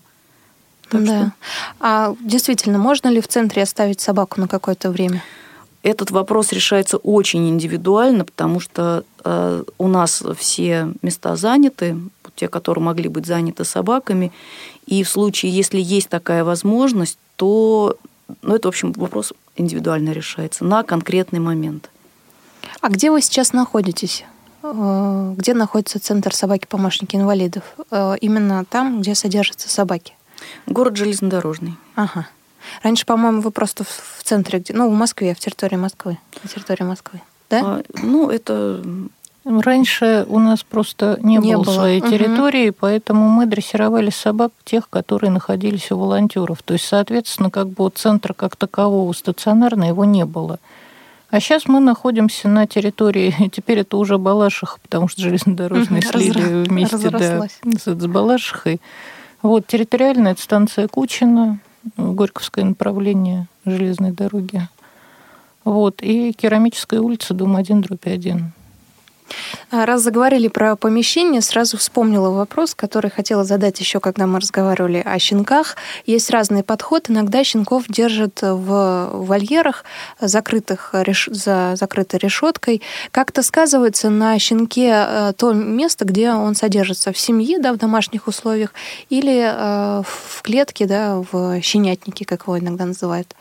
[0.89, 1.19] Так да.
[1.19, 1.33] Что...
[1.79, 5.23] А действительно, можно ли в центре оставить собаку на какое-то время?
[5.81, 11.97] Этот вопрос решается очень индивидуально, потому что э, у нас все места заняты,
[12.35, 14.31] те, которые могли быть заняты собаками.
[14.85, 17.97] И в случае, если есть такая возможность, то
[18.41, 21.89] ну, это, в общем, вопрос индивидуально решается на конкретный момент.
[22.81, 24.25] А где вы сейчас находитесь?
[24.63, 27.63] Э, где находится Центр собаки-помощники инвалидов?
[27.91, 30.15] Э, именно там, где содержатся собаки?
[30.67, 31.75] Город железнодорожный.
[31.95, 32.27] Ага.
[32.81, 36.83] Раньше, по-моему, вы просто в центре, где, ну, в Москве, в территории Москвы, на территории
[36.83, 37.61] Москвы, да?
[37.61, 38.81] А, ну, это
[39.45, 42.09] Раньше у нас просто не, не было, было своей угу.
[42.09, 46.63] территории, поэтому мы дрессировали собак тех, которые находились у волонтеров.
[46.63, 50.59] То есть, соответственно, как бы центра как такового стационарного его не было.
[51.29, 56.63] А сейчас мы находимся на территории, теперь это уже Балашиха, потому что железнодорожные угу, слили
[56.63, 58.79] вместе да, с Балашихой.
[59.41, 61.59] Вот территориальная станция Кучина,
[61.97, 64.69] Горьковское направление железной дороги.
[65.65, 68.53] Вот, и Керамическая улица, дом 1, дробь 1.
[69.71, 75.01] А, раз заговорили про помещение, сразу вспомнила вопрос, который хотела задать еще, когда мы разговаривали
[75.03, 75.75] о щенках.
[76.05, 77.09] Есть разный подход.
[77.09, 79.85] Иногда щенков держат в вольерах,
[80.19, 80.93] закрытых
[81.27, 82.81] за закрытой решеткой.
[83.11, 88.27] Как-то сказывается на щенке э, то место, где он содержится в семье, да, в домашних
[88.27, 88.73] условиях,
[89.09, 93.35] или э, в клетке, да, в щенятнике, как его иногда называют.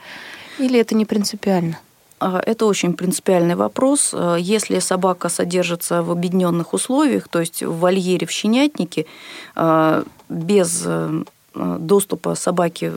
[0.58, 1.78] Или это не принципиально?
[2.22, 4.10] А, это очень принципиальный вопрос.
[4.14, 9.06] А, если собака содержится в объединенных условиях, то есть в вольере, в щенятнике,
[9.54, 12.90] а, без э, доступа собаки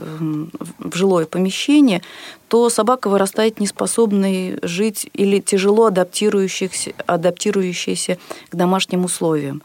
[0.78, 2.00] в жилое помещение,
[2.48, 8.16] то собака вырастает неспособной жить или тяжело адаптирующаяся, адаптирующаяся
[8.48, 9.62] к домашним условиям.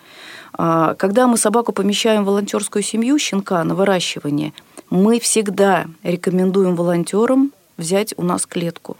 [0.58, 4.52] Когда мы собаку помещаем в волонтерскую семью, щенка на выращивание,
[4.89, 8.96] мы всегда рекомендуем волонтерам взять у нас клетку.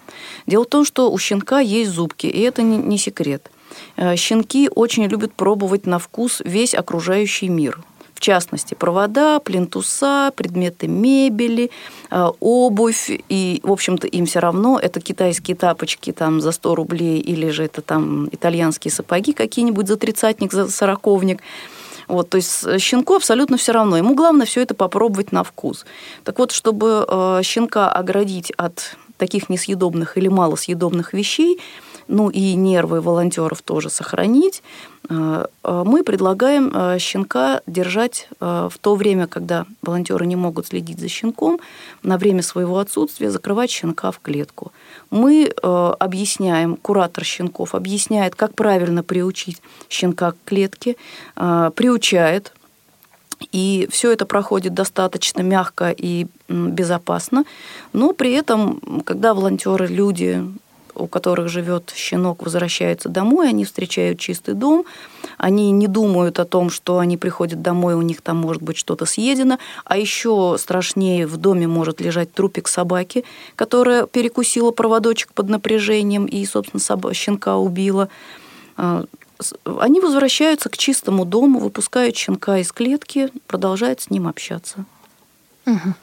[0.48, 3.50] Дело в том, что у щенка есть зубки, и это не секрет.
[3.98, 7.80] Э, щенки очень любят пробовать на вкус весь окружающий мир.
[8.14, 11.72] В частности, провода, плинтуса, предметы мебели,
[12.12, 13.10] э, обувь.
[13.30, 17.64] И, в общем-то, им все равно, это китайские тапочки там за 100 рублей или же
[17.64, 21.42] это там итальянские сапоги какие-нибудь за тридцатник, за сороковник.
[22.12, 23.98] Вот, то есть щенку абсолютно все равно.
[23.98, 25.86] Ему главное все это попробовать на вкус.
[26.26, 31.62] Так вот, чтобы э, щенка оградить от таких несъедобных или малосъедобных вещей,
[32.08, 34.64] ну и нервы волонтеров тоже сохранить,
[35.10, 41.00] э, э, мы предлагаем э, щенка держать в то время, когда волонтеры не могут следить
[41.00, 41.60] за щенком,
[42.04, 44.72] на время своего отсутствия закрывать щенка в клетку.
[45.10, 45.52] Мы
[46.00, 50.96] объясняем, куратор щенков объясняет, как правильно приучить щенка к клетке,
[51.36, 52.54] приучает,
[53.52, 57.44] и все это проходит достаточно мягко и безопасно.
[57.94, 60.44] Но при этом, когда волонтеры, люди
[60.96, 64.86] у которых живет щенок, возвращаются домой, они встречают чистый дом,
[65.38, 69.06] они не думают о том, что они приходят домой, у них там может быть что-то
[69.06, 73.24] съедено, а еще страшнее в доме может лежать трупик собаки,
[73.56, 78.10] которая перекусила проводочек под напряжением и, собственно, собак, щенка убила.
[78.78, 79.06] А,
[79.80, 84.86] они возвращаются к чистому дому, выпускают щенка из клетки, продолжают с ним общаться.
[85.66, 85.94] Угу.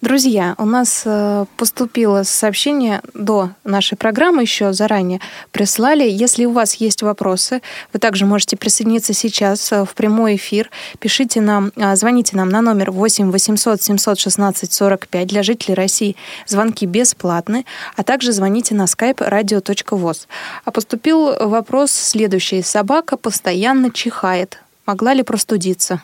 [0.00, 5.20] Друзья, у нас э, поступило сообщение до нашей программы, еще заранее
[5.52, 6.08] прислали.
[6.08, 10.70] Если у вас есть вопросы, вы также можете присоединиться сейчас э, в прямой эфир.
[10.98, 16.16] Пишите нам, э, звоните нам на номер 8 800 716 45 для жителей России.
[16.46, 17.64] Звонки бесплатны,
[17.96, 20.26] а также звоните на skype radio.voz.
[20.64, 22.62] А поступил вопрос следующий.
[22.62, 24.58] Собака постоянно чихает.
[24.86, 26.02] Могла ли простудиться?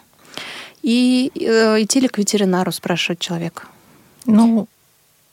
[0.82, 3.66] И э, идти ли к ветеринару, спрашивает человек.
[4.26, 4.68] Ну,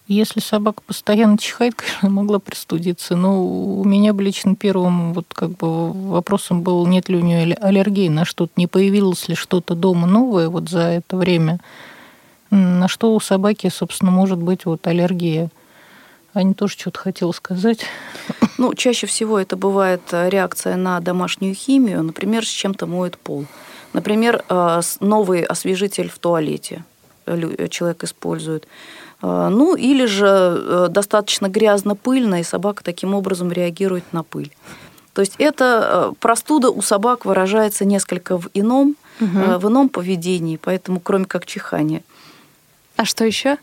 [0.08, 3.16] если собака постоянно чихает, конечно, могла пристудиться.
[3.16, 7.54] Но у меня бы лично первым вот как бы вопросом был, нет ли у нее
[7.56, 11.60] аллергии на что-то, не появилось ли что-то дома новое вот за это время,
[12.50, 15.50] на что у собаки, собственно, может быть вот аллергия.
[16.34, 17.86] Аня тоже что-то хотела сказать.
[18.58, 23.46] Ну, чаще всего это бывает э, реакция на домашнюю химию, например, с чем-то моет пол.
[23.94, 26.84] Например, э, новый освежитель в туалете
[27.70, 28.68] человек использует.
[29.22, 34.52] Э, ну, или же э, достаточно грязно-пыльно, и собака таким образом реагирует на пыль.
[35.14, 39.60] То есть это простуда у собак выражается несколько в ином, угу.
[39.60, 42.04] в ином поведении, поэтому кроме как чихания.
[42.96, 43.58] А что еще?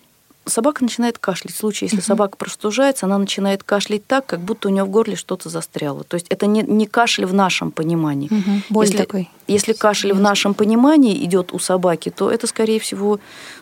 [0.46, 1.54] Собака начинает кашлять.
[1.54, 2.06] В случае, если угу.
[2.06, 6.04] собака простужается, она начинает кашлять так, как будто у нее в горле что-то застряло.
[6.04, 8.28] То есть это не, не кашель в нашем понимании.
[8.28, 8.62] Угу.
[8.70, 9.30] Боль если, такой.
[9.46, 13.20] Если кашель в нашем понимании идет у собаки, то это, скорее всего,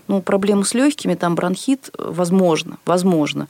[0.09, 3.49] ну, проблемы с легкими, там бронхит, возможно, возможно.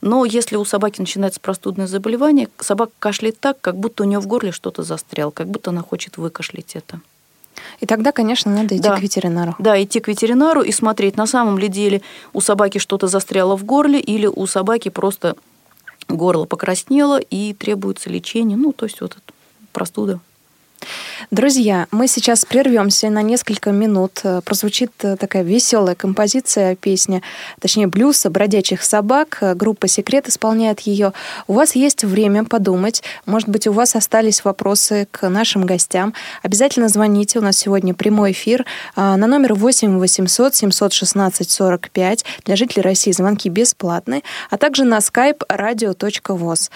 [0.00, 4.26] Но если у собаки начинается простудное заболевание, собака кашляет так, как будто у нее в
[4.26, 7.00] горле что-то застряло, как будто она хочет выкашлять это.
[7.80, 8.96] И тогда, конечно, надо идти да.
[8.96, 9.54] к ветеринару.
[9.58, 13.64] Да, идти к ветеринару и смотреть, на самом ли деле у собаки что-то застряло в
[13.64, 15.36] горле или у собаки просто
[16.08, 18.56] горло покраснело и требуется лечение.
[18.56, 19.16] Ну, то есть вот
[19.72, 20.20] простуда.
[21.32, 24.20] Друзья, мы сейчас прервемся на несколько минут.
[24.22, 27.22] Э, прозвучит э, такая веселая композиция песни,
[27.58, 29.38] точнее блюз бродячих собак.
[29.40, 31.14] Э, группа «Секрет» исполняет ее.
[31.46, 33.02] У вас есть время подумать.
[33.24, 36.12] Может быть, у вас остались вопросы к нашим гостям.
[36.42, 37.38] Обязательно звоните.
[37.38, 42.24] У нас сегодня прямой эфир на номер 8 800 716 45.
[42.44, 46.70] Для жителей России звонки бесплатные, а также на skype radio.voz.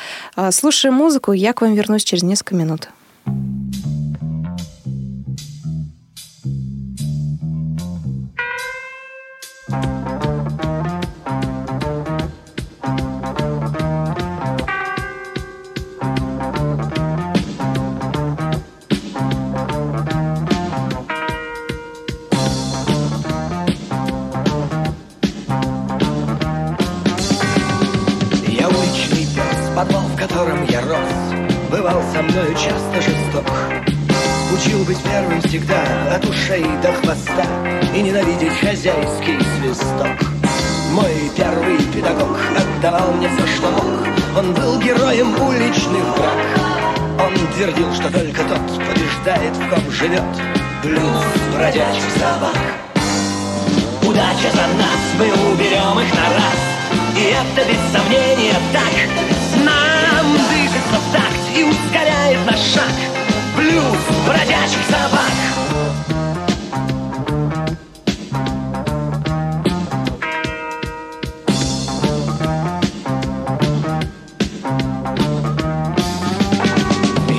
[0.50, 2.88] Слушаем музыку, я к вам вернусь через несколько минут.
[30.16, 31.15] В котором я рос
[31.70, 33.44] Бывал со мною часто жесток.
[34.54, 35.82] Учил быть первым всегда
[36.14, 37.44] от ушей до хвоста
[37.94, 40.16] И ненавидеть хозяйский свисток.
[40.92, 44.38] Мой первый педагог отдавал мне все, что мог.
[44.38, 47.26] Он был героем уличных драк.
[47.26, 50.22] Он твердил, что только тот побеждает, в ком живет
[50.84, 52.56] Блюз бродячих собак.
[54.02, 56.58] Удача за нас, мы уберем их на раз.
[57.16, 59.45] И это без сомнения так
[61.56, 62.92] и ускоряет наш шаг
[63.56, 65.30] Блюз бродячих собак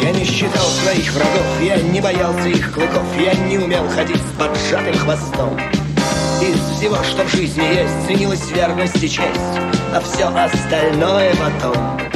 [0.02, 4.40] Я не считал своих врагов, я не боялся их клыков я не умел ходить с
[4.40, 5.60] поджатым хвостом.
[6.42, 9.58] Из всего, что в жизни есть, ценилась верность и честь,
[9.94, 12.07] а все остальное потом.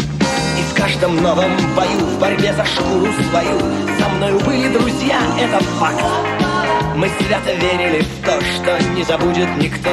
[0.82, 3.60] Каждом новом бою, в борьбе за шкуру свою,
[4.00, 6.04] со мною были друзья, это факт.
[6.96, 9.92] Мы свято верили в то, что не забудет никто.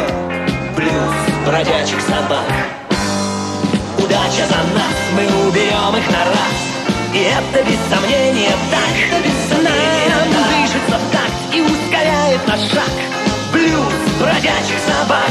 [0.75, 1.15] Блюз
[1.45, 2.49] бродячих собак.
[3.99, 6.57] Удача за нас, мы убьем их на раз.
[7.13, 9.23] И это без сомнения так.
[9.23, 10.49] Без сомнения, Нам так.
[10.49, 12.95] движется в такт и ускоряет наш шаг.
[13.53, 15.29] Блюз бродячих собак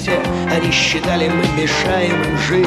[0.00, 0.18] темноте.
[0.50, 2.66] Они считали, мы мешаем им жить.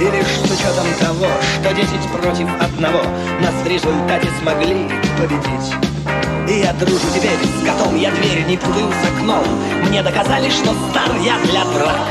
[0.00, 3.02] И лишь с учетом того, что десять против одного
[3.40, 5.74] Нас в результате смогли победить.
[6.48, 9.44] И я дружу теперь с котом, я дверь не путаю с окном.
[9.88, 12.06] Мне доказали, что стар я для драк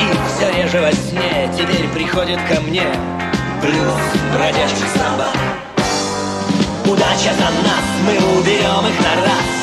[0.00, 2.84] И все реже во сне теперь приходит ко мне
[3.62, 4.00] Плюс
[4.34, 5.34] бродячих собак
[6.84, 9.56] Удача за нас, мы уберем их на раз.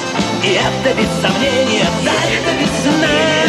[0.43, 3.42] И это без сомнения так это без сомнения,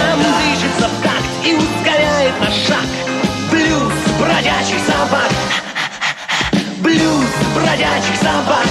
[1.45, 2.87] и ускоряет наш шаг.
[3.51, 5.31] Блюз бродячих собак.
[6.81, 8.67] Блюз бродячих собак.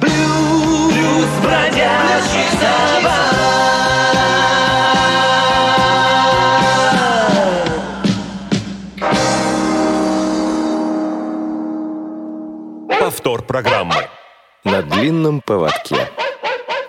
[0.00, 3.34] Блюз бродячих собак.
[13.00, 14.08] Повтор программы.
[14.64, 15.96] На длинном поводке.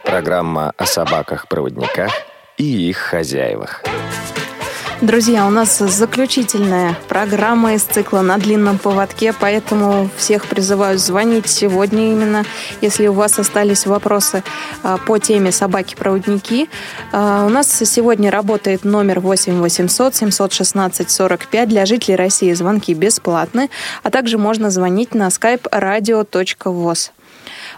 [0.04, 2.12] Программа о собаках-проводниках
[2.60, 3.82] и их хозяевах.
[5.02, 12.12] Друзья, у нас заключительная программа из цикла «На длинном поводке», поэтому всех призываю звонить сегодня
[12.12, 12.44] именно,
[12.82, 14.44] если у вас остались вопросы
[14.84, 16.70] а, по теме «Собаки-проводники».
[17.14, 21.70] А, у нас сегодня работает номер 8 800 716 45.
[21.70, 23.70] Для жителей России звонки бесплатны,
[24.04, 27.12] а также можно звонить на skype radio.voz.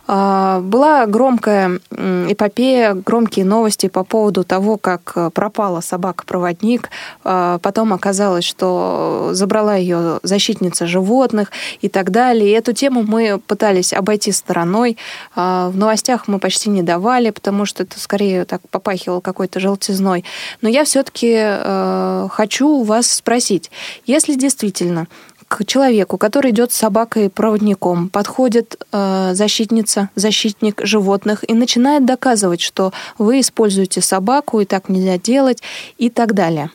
[0.07, 6.89] А, была громкая эпопея, громкие новости по поводу того, как э, пропала собака-проводник.
[7.23, 12.49] А, потом оказалось, что забрала ее защитница животных и так далее.
[12.49, 14.97] И эту тему мы пытались обойти стороной.
[15.35, 20.25] А, в новостях мы почти не давали, потому что это скорее так попахивало какой-то желтизной.
[20.61, 23.71] Но я все-таки э, хочу вас спросить,
[24.05, 25.07] если действительно
[25.51, 32.93] к человеку, который идет с собакой-проводником, подходит э, защитница, защитник животных и начинает доказывать, что
[33.17, 35.61] вы используете собаку и так нельзя делать
[35.97, 36.71] и так далее.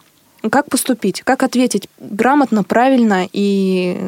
[0.50, 1.22] Как поступить?
[1.22, 3.98] Как ответить грамотно, правильно и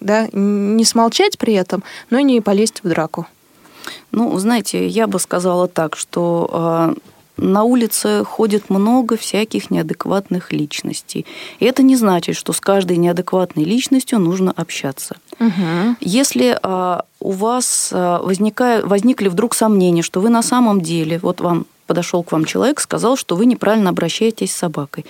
[0.00, 3.28] да, не смолчать при этом, но и не полезть в драку?
[4.10, 6.94] Ну, знаете, я бы сказала так, что а,
[7.36, 11.26] на улице ходит много всяких неадекватных личностей.
[11.58, 15.16] И это не значит, что с каждой неадекватной личностью нужно общаться.
[15.40, 15.96] Угу.
[16.00, 21.40] Если а, у вас а, возникают, возникли вдруг сомнения, что вы на самом деле, вот
[21.40, 25.04] вам подошел к вам человек, сказал, что вы неправильно обращаетесь с собакой.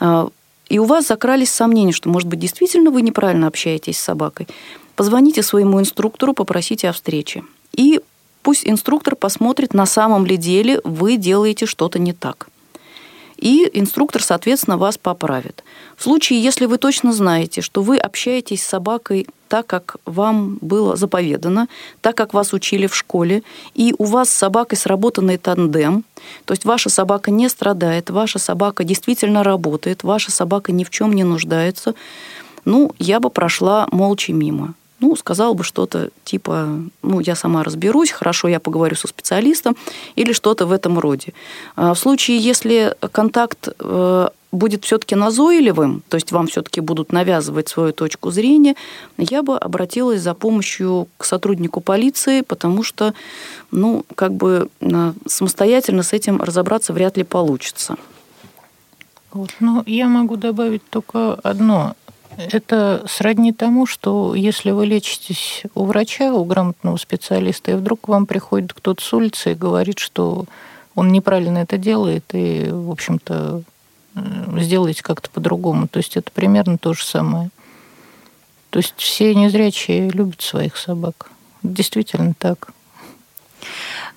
[0.00, 0.28] А,
[0.68, 4.48] и у вас закрались сомнения, что, может быть, действительно вы неправильно общаетесь с собакой.
[4.96, 7.44] Позвоните своему инструктору, попросите о встрече.
[7.72, 8.00] И
[8.48, 12.48] Пусть инструктор посмотрит, на самом ли деле вы делаете что-то не так.
[13.36, 15.62] И инструктор, соответственно, вас поправит.
[15.98, 20.96] В случае, если вы точно знаете, что вы общаетесь с собакой так, как вам было
[20.96, 21.68] заповедано,
[22.00, 23.42] так, как вас учили в школе,
[23.74, 26.04] и у вас с собакой сработанный тандем,
[26.46, 31.12] то есть ваша собака не страдает, ваша собака действительно работает, ваша собака ни в чем
[31.12, 31.94] не нуждается,
[32.64, 38.10] ну, я бы прошла молча мимо ну, сказал бы что-то типа, ну, я сама разберусь,
[38.10, 39.76] хорошо, я поговорю со специалистом,
[40.16, 41.32] или что-то в этом роде.
[41.76, 47.68] А в случае, если контакт э, будет все-таки назойливым, то есть вам все-таки будут навязывать
[47.68, 48.74] свою точку зрения,
[49.18, 53.14] я бы обратилась за помощью к сотруднику полиции, потому что,
[53.70, 57.96] ну, как бы э, самостоятельно с этим разобраться вряд ли получится.
[59.32, 59.50] Вот.
[59.60, 61.94] Ну, я могу добавить только одно.
[62.38, 68.08] Это сродни тому, что если вы лечитесь у врача, у грамотного специалиста, и вдруг к
[68.08, 70.44] вам приходит кто-то с улицы и говорит, что
[70.94, 73.62] он неправильно это делает, и, в общем-то,
[74.56, 75.88] сделайте как-то по-другому.
[75.88, 77.50] То есть это примерно то же самое.
[78.70, 81.30] То есть все незрячие любят своих собак.
[81.62, 82.72] Действительно так.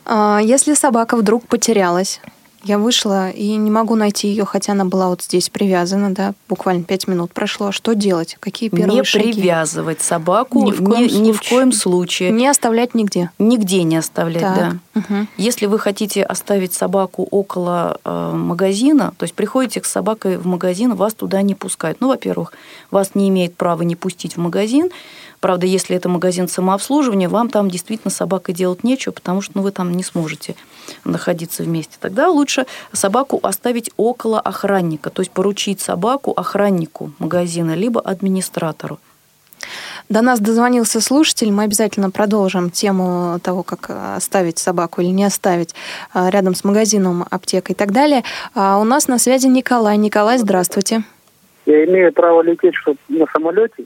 [0.06, 2.22] А, если собака вдруг потерялась,
[2.64, 6.84] я вышла и не могу найти ее, хотя она была вот здесь привязана, да, буквально
[6.84, 7.72] пять минут прошло.
[7.72, 8.38] Что делать?
[8.39, 9.28] Какие первые не шаги?
[9.28, 11.22] Не привязывать собаку ни в коем, ни, случае.
[11.22, 12.32] ни в коем случае.
[12.32, 13.32] Не оставлять нигде.
[13.39, 14.55] Нигде не оставлять, так.
[14.57, 14.99] да.
[14.99, 15.28] Угу.
[15.38, 20.95] Если вы хотите оставить собаку около э, магазина, то есть приходите с собакой в магазин,
[20.95, 21.99] вас туда не пускают.
[22.01, 22.53] Ну, во-первых,
[22.91, 24.89] вас не имеет права не пустить в магазин.
[25.42, 29.72] Правда, если это магазин самообслуживания, вам там действительно собакой делать нечего, потому что ну, вы
[29.72, 30.56] там не сможете
[31.04, 31.98] находиться вместе.
[32.00, 39.00] Тогда лучше собаку оставить около охранника, то есть поручить собаку охраннику магазина, либо администратору.
[40.10, 41.52] До нас дозвонился слушатель.
[41.52, 45.74] Мы обязательно продолжим тему того, как оставить собаку или не оставить
[46.14, 48.24] а, рядом с магазином, аптекой и так далее.
[48.54, 49.98] А у нас на связи Николай.
[49.98, 51.04] Николай, здравствуйте.
[51.66, 53.86] Я имею право лететь что на самолете.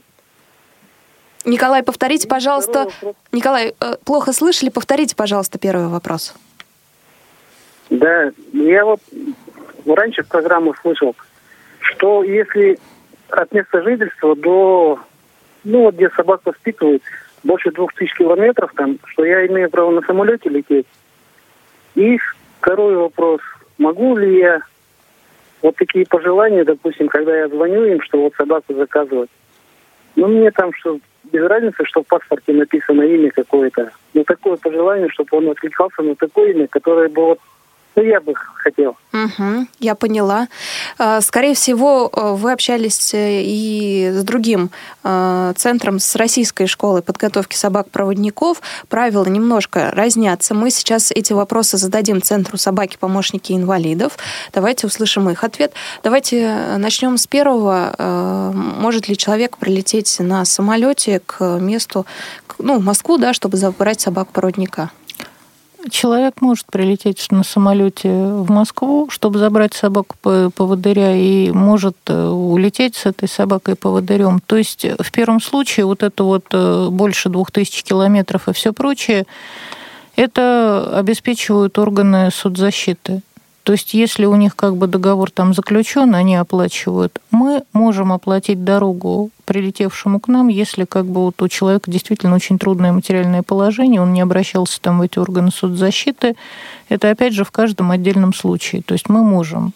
[1.46, 2.88] Николай, повторите, пожалуйста.
[3.30, 4.68] Николай, э, плохо слышали?
[4.68, 6.34] Повторите, пожалуйста, первый вопрос.
[7.88, 9.00] Да, я вот
[9.86, 11.14] раньше в программах слышал,
[11.78, 12.78] что если
[13.30, 14.98] от места жительства до,
[15.62, 17.02] ну вот где собак воспитывают,
[17.44, 20.86] больше двух тысяч километров там, что я имею право на самолете лететь.
[21.94, 22.18] И
[22.58, 23.40] второй вопрос,
[23.78, 24.62] могу ли я
[25.62, 29.30] вот такие пожелания, допустим, когда я звоню им, что вот собаку заказывать,
[30.16, 30.98] ну мне там что
[31.32, 33.90] без разницы, что в паспорте написано имя какое-то.
[34.14, 37.40] Но такое пожелание, чтобы он откликался на такое имя, которое бы вот
[37.96, 38.96] ну, я бы хотел.
[39.12, 40.48] Угу, я поняла.
[40.98, 44.70] А, скорее всего, э, вы общались э, и с другим
[45.02, 48.60] э, центром, с российской школой подготовки собак-проводников.
[48.88, 50.54] Правила немножко разнятся.
[50.54, 54.18] Мы сейчас эти вопросы зададим Центру собаки-помощники инвалидов.
[54.52, 55.72] Давайте услышим их ответ.
[56.02, 58.52] Давайте начнем с первого.
[58.54, 62.04] Может ли человек прилететь на самолете к месту,
[62.58, 64.90] ну, в Москву, да, чтобы забрать собак-проводника?
[65.90, 72.96] Человек может прилететь на самолете в Москву, чтобы забрать собаку поводыря, и может э, улететь
[72.96, 74.40] с этой собакой поводырем.
[74.46, 78.52] То есть э, в первом случае вот это вот э, больше двух тысяч километров и
[78.52, 79.26] все прочее,
[80.16, 83.22] это обеспечивают органы соцзащиты.
[83.66, 87.20] То есть, если у них как бы договор там заключен, они оплачивают.
[87.32, 92.60] Мы можем оплатить дорогу прилетевшему к нам, если как бы вот у человека действительно очень
[92.60, 96.36] трудное материальное положение, он не обращался там в эти органы соцзащиты.
[96.88, 98.82] Это опять же в каждом отдельном случае.
[98.82, 99.72] То есть мы можем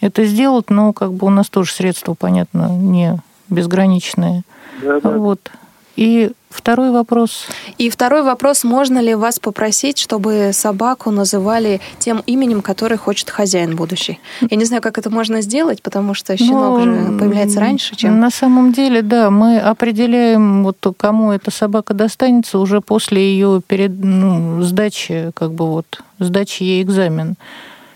[0.00, 4.42] это сделать, но как бы у нас тоже средства, понятно, не безграничные.
[4.82, 5.10] Да, да.
[5.10, 5.52] Вот.
[5.98, 7.48] И второй вопрос.
[7.76, 13.74] И второй вопрос, можно ли вас попросить, чтобы собаку называли тем именем, которое хочет хозяин
[13.74, 14.20] будущий?
[14.48, 18.20] Я не знаю, как это можно сделать, потому что щенок ну, же появляется раньше, чем...
[18.20, 23.90] На самом деле, да, мы определяем, вот кому эта собака достанется уже после ее перед,
[23.98, 27.34] ну, сдачи, как бы вот, сдачи ей экзамен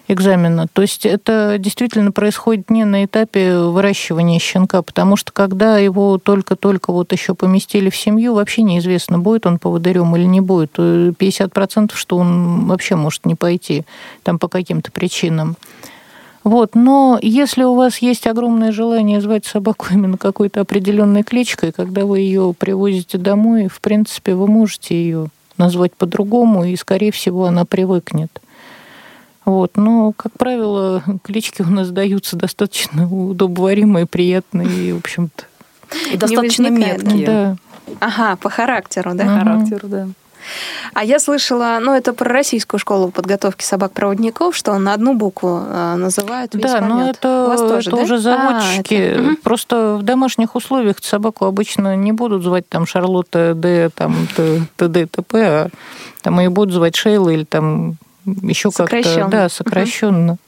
[0.08, 0.66] экзамена.
[0.72, 6.92] То есть это действительно происходит не на этапе выращивания щенка, потому что когда его только-только
[6.92, 10.78] вот еще поместили в семью, вообще неизвестно, будет он поводырем или не будет.
[10.78, 13.84] 50% что он вообще может не пойти
[14.22, 15.56] там по каким-то причинам.
[16.44, 22.04] Вот, но если у вас есть огромное желание звать собаку именно какой-то определенной кличкой, когда
[22.04, 25.28] вы ее привозите домой, в принципе, вы можете ее
[25.58, 28.30] назвать по-другому, и, скорее всего, она привыкнет.
[29.44, 29.76] Вот.
[29.76, 35.44] Но, как правило, клички у нас даются достаточно удобоваримые, приятные и, в общем-то...
[36.12, 37.26] И достаточно меткие.
[37.26, 37.56] Да.
[38.00, 39.24] Ага, по характеру, да?
[39.24, 40.08] По характеру, да.
[40.94, 45.94] А я слышала, ну, это про российскую школу подготовки собак-проводников, что на одну букву э,
[45.96, 46.88] называют весь Да, помет.
[46.90, 48.02] но это, тоже, это да?
[48.02, 48.94] уже заводчики.
[48.94, 49.42] А, это...
[49.42, 54.26] Просто в домашних условиях собаку обычно не будут звать там Шарлотта Д, там
[54.76, 55.68] ТД, ТП, а
[56.22, 60.38] там ее будут звать Шейла или там еще как-то да, сокращенно.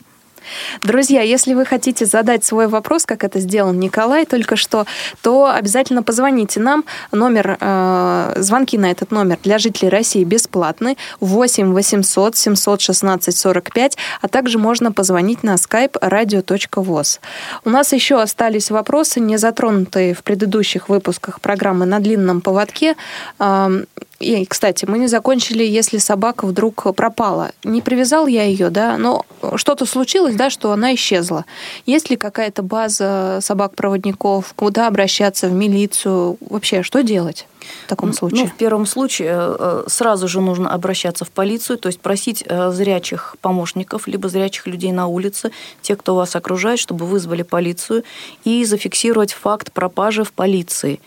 [0.82, 4.86] Друзья, если вы хотите задать свой вопрос, как это сделал Николай только что,
[5.22, 6.84] то обязательно позвоните нам.
[7.12, 10.96] Номер, э, звонки на этот номер для жителей России бесплатны.
[11.20, 17.20] 8 800 716 45, а также можно позвонить на skype radio.voz.
[17.64, 22.96] У нас еще остались вопросы, не затронутые в предыдущих выпусках программы «На длинном поводке».
[23.38, 23.84] Э,
[24.24, 27.52] и, кстати, мы не закончили, если собака вдруг пропала.
[27.62, 29.24] Не привязал я ее, да, но
[29.56, 31.44] что-то случилось, да, что она исчезла.
[31.86, 36.38] Есть ли какая-то база собак-проводников, куда обращаться, в милицию?
[36.40, 37.46] Вообще, что делать?
[37.84, 38.44] в таком случае?
[38.44, 42.70] Ну, в первом случае э, сразу же нужно обращаться в полицию, то есть просить э,
[42.70, 45.50] зрячих помощников, либо зрячих людей на улице,
[45.82, 48.04] те, кто вас окружает, чтобы вызвали полицию
[48.44, 51.00] и зафиксировать факт пропажи в полиции.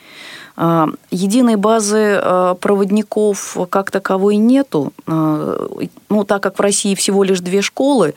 [0.59, 4.91] А, единой базы а, проводников как таковой нету.
[5.05, 8.15] Ну, так как в России всего лишь две школы,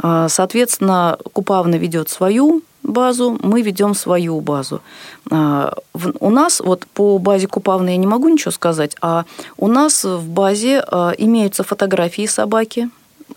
[0.00, 4.80] соответственно, Купавна ведет свою базу, мы ведем свою базу.
[5.28, 9.24] У нас, вот по базе Купавны я не могу ничего сказать, а
[9.56, 10.84] у нас в базе
[11.18, 12.90] имеются фотографии собаки,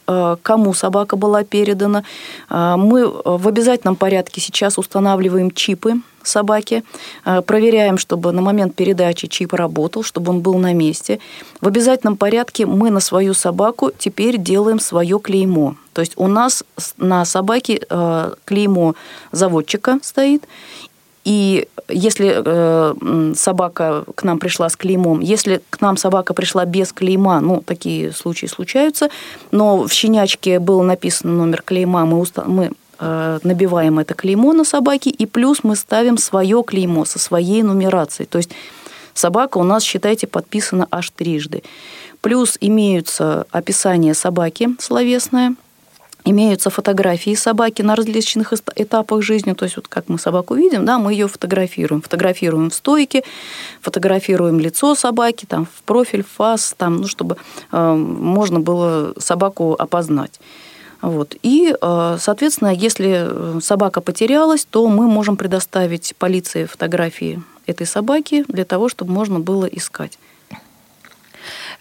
[0.05, 2.03] кому собака была передана.
[2.49, 6.83] Мы в обязательном порядке сейчас устанавливаем чипы собаки,
[7.25, 11.19] э, проверяем, чтобы на момент передачи чип работал, чтобы он был на месте.
[11.61, 15.75] В обязательном порядке мы на свою собаку теперь делаем свое клеймо.
[15.93, 16.63] То есть у нас
[16.97, 17.81] на собаке
[18.45, 18.95] клеймо
[19.31, 20.47] заводчика стоит,
[21.23, 26.93] и если э, собака к нам пришла с клеймом, если к нам собака пришла без
[26.93, 29.09] клейма, ну, такие случаи случаются,
[29.51, 32.71] но в щенячке был написан номер клейма, мы, уста- мы э,
[33.01, 38.27] набиваем это клеймо на собаке, и плюс мы ставим свое клеймо со своей нумерацией.
[38.27, 38.51] То есть
[39.13, 41.63] собака у нас, считайте, подписана аж трижды.
[42.21, 45.55] Плюс имеются описания собаки словесное–
[46.23, 50.99] Имеются фотографии собаки на различных этапах жизни, то есть вот как мы собаку видим, да,
[50.99, 52.03] мы ее фотографируем.
[52.03, 53.23] Фотографируем в стойке,
[53.81, 57.37] фотографируем лицо собаки, там, в профиль, фас, там, ну, чтобы
[57.71, 60.39] э, можно было собаку опознать.
[61.01, 61.35] Вот.
[61.41, 68.65] И, э, соответственно, если собака потерялась, то мы можем предоставить полиции фотографии этой собаки для
[68.65, 70.17] того, чтобы можно было искать.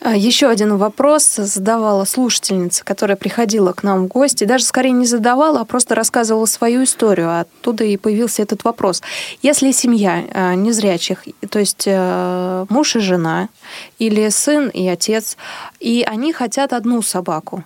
[0.00, 4.44] А, Еще один вопрос задавала слушательница, которая приходила к нам в гости.
[4.44, 7.40] Даже скорее не задавала, а просто рассказывала свою историю.
[7.40, 9.02] Оттуда и появился этот вопрос.
[9.42, 13.48] Если семья а, незрячих, то есть э, муж и жена,
[13.98, 15.36] или сын и отец,
[15.80, 17.64] и они хотят одну собаку,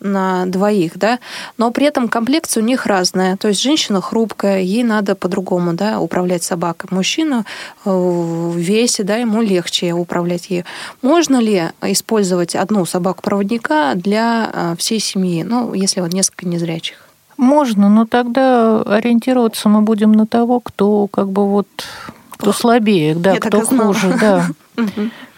[0.00, 1.18] на двоих, да,
[1.58, 3.36] но при этом комплекция у них разная.
[3.36, 6.88] То есть женщина хрупкая, ей надо по-другому, да, управлять собакой.
[6.90, 7.44] Мужчина
[7.84, 10.64] э, в весе, да, ему легче управлять ею.
[11.02, 16.96] Можно ли использовать одну собаку-проводника для э, всей семьи, ну, если вот несколько незрячих?
[17.36, 21.68] Можно, но тогда ориентироваться мы будем на того, кто как бы вот
[22.32, 24.46] кто слабее, да, Я кто хуже, да.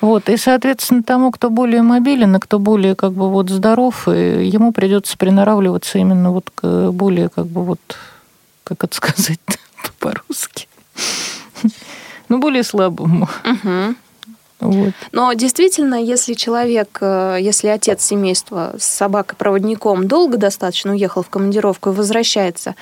[0.01, 4.73] Вот, и, соответственно, тому, кто более мобилен, и кто более как бы вот здоров, ему
[4.73, 7.81] придется приноравливаться именно вот к более как бы вот,
[8.65, 9.41] как это сказать
[9.99, 10.69] по-русски,
[12.29, 13.29] ну, более слабому.
[13.45, 13.95] Угу.
[14.63, 14.93] Вот.
[15.11, 21.91] Но действительно, если человек, э, если отец семейства с собакой-проводником долго достаточно уехал в командировку
[21.91, 22.75] и возвращается,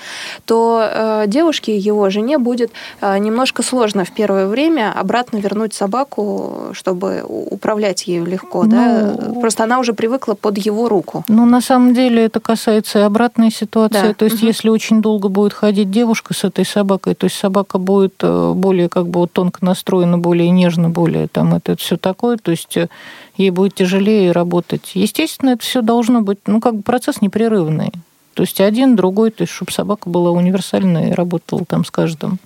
[0.45, 2.70] то э, девушке, его жене будет
[3.01, 8.64] э, немножко сложно в первое время обратно вернуть собаку, чтобы управлять ею легко.
[8.64, 9.16] Ну, да?
[9.41, 11.24] Просто она уже привыкла под его руку.
[11.28, 14.09] Ну, на самом деле это касается и обратной ситуации.
[14.09, 14.14] Да.
[14.14, 14.47] То есть, угу.
[14.47, 19.09] если очень долго будет ходить девушка с этой собакой, то есть собака будет более как
[19.09, 22.88] бы вот тонко настроена, более нежно, более там это это все такое, то есть э,
[23.36, 24.92] ей будет тяжелее работать.
[24.94, 27.92] Естественно, это все должно быть, ну, как бы процесс непрерывный.
[28.34, 32.38] То есть один, другой, то есть чтобы собака была универсальной и работала там с каждым.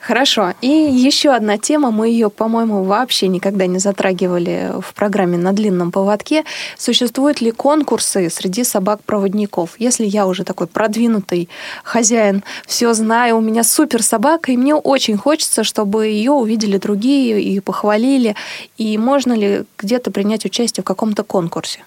[0.00, 0.54] Хорошо.
[0.62, 5.92] И еще одна тема, мы ее, по-моему, вообще никогда не затрагивали в программе на длинном
[5.92, 6.44] поводке.
[6.78, 9.74] Существуют ли конкурсы среди собак-проводников?
[9.78, 11.50] Если я уже такой продвинутый
[11.84, 17.42] хозяин, все знаю, у меня супер собака, и мне очень хочется, чтобы ее увидели другие
[17.42, 18.36] и похвалили.
[18.78, 21.80] И можно ли где-то принять участие в каком-то конкурсе?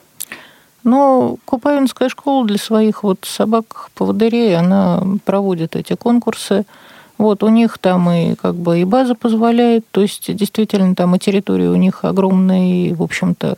[0.84, 6.66] Ну, Купавинская школа для своих вот собак-поводырей, она проводит эти конкурсы.
[7.18, 11.20] Вот у них там и как бы и база позволяет, то есть действительно там и
[11.20, 13.58] территория у них огромная, и, в общем-то,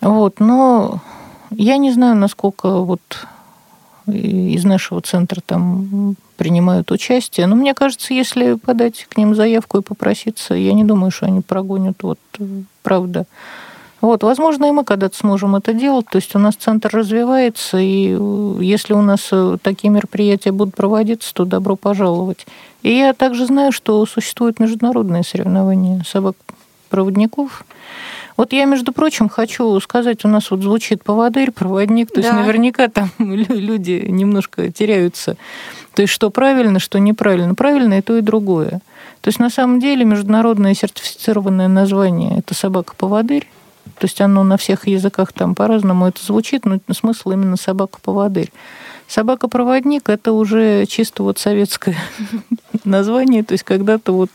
[0.00, 1.00] вот, но
[1.50, 3.00] я не знаю, насколько вот
[4.06, 7.46] из нашего центра там принимают участие.
[7.46, 11.40] Но мне кажется, если подать к ним заявку и попроситься, я не думаю, что они
[11.40, 12.18] прогонят, вот,
[12.82, 13.26] правда.
[14.00, 16.06] Вот, возможно, и мы когда-то сможем это делать.
[16.10, 20.76] То есть у нас центр развивается, и э, если у нас э, такие мероприятия будут
[20.76, 22.46] проводиться, то добро пожаловать.
[22.82, 27.64] И я также знаю, что существуют международные соревнования собак-проводников.
[28.36, 32.28] Вот я, между прочим, хочу сказать, у нас вот звучит поводырь, проводник, то да.
[32.28, 35.36] есть наверняка там люди немножко теряются.
[35.94, 37.56] То есть что правильно, что неправильно.
[37.56, 38.80] Правильно и то, и другое.
[39.22, 43.48] То есть на самом деле международное сертифицированное название– это собака-поводырь.
[43.98, 48.52] То есть оно на всех языках там по-разному это звучит, но смысл именно собака-поводырь.
[49.06, 51.96] Собака-проводник– это уже чисто вот советское
[52.84, 53.42] название.
[53.42, 54.30] То есть когда-то вот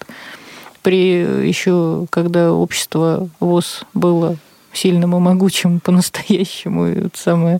[0.82, 4.38] при еще, когда общество ВОЗ было
[4.74, 7.60] сильным и могучим по-настоящему, это самое...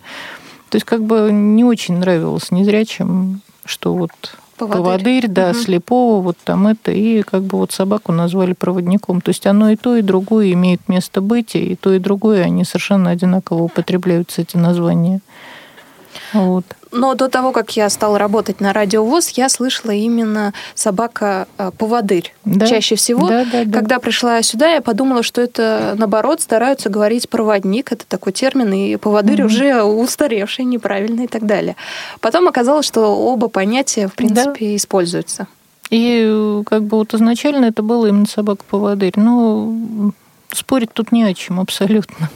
[0.70, 4.12] То есть как бы не очень нравилось незрячим, что вот
[4.68, 5.58] поводырь, поводырь да, угу.
[5.58, 9.22] слепого, вот там это, и как бы вот собаку назвали проводником.
[9.22, 12.64] То есть оно и то, и другое имеет место быть, и то, и другое, они
[12.64, 15.22] совершенно одинаково употребляются, эти названия.
[16.34, 16.66] Вот.
[16.94, 22.34] Но до того, как я стала работать на радиовоз, я слышала именно собака-поводырь.
[22.46, 22.68] Э, да?
[22.68, 23.80] Чаще всего, да, да, да.
[23.80, 27.92] когда пришла сюда, я подумала, что это, наоборот, стараются говорить проводник.
[27.92, 29.48] Это такой термин, и поводырь угу.
[29.48, 31.76] уже устаревший, неправильный и так далее.
[32.22, 34.76] Потом оказалось, что оба понятия, в принципе, да.
[34.76, 35.48] используются.
[35.90, 39.14] И как бы вот изначально это было именно собака-поводырь.
[39.16, 39.74] Но
[40.52, 42.30] спорить тут не о чем абсолютно.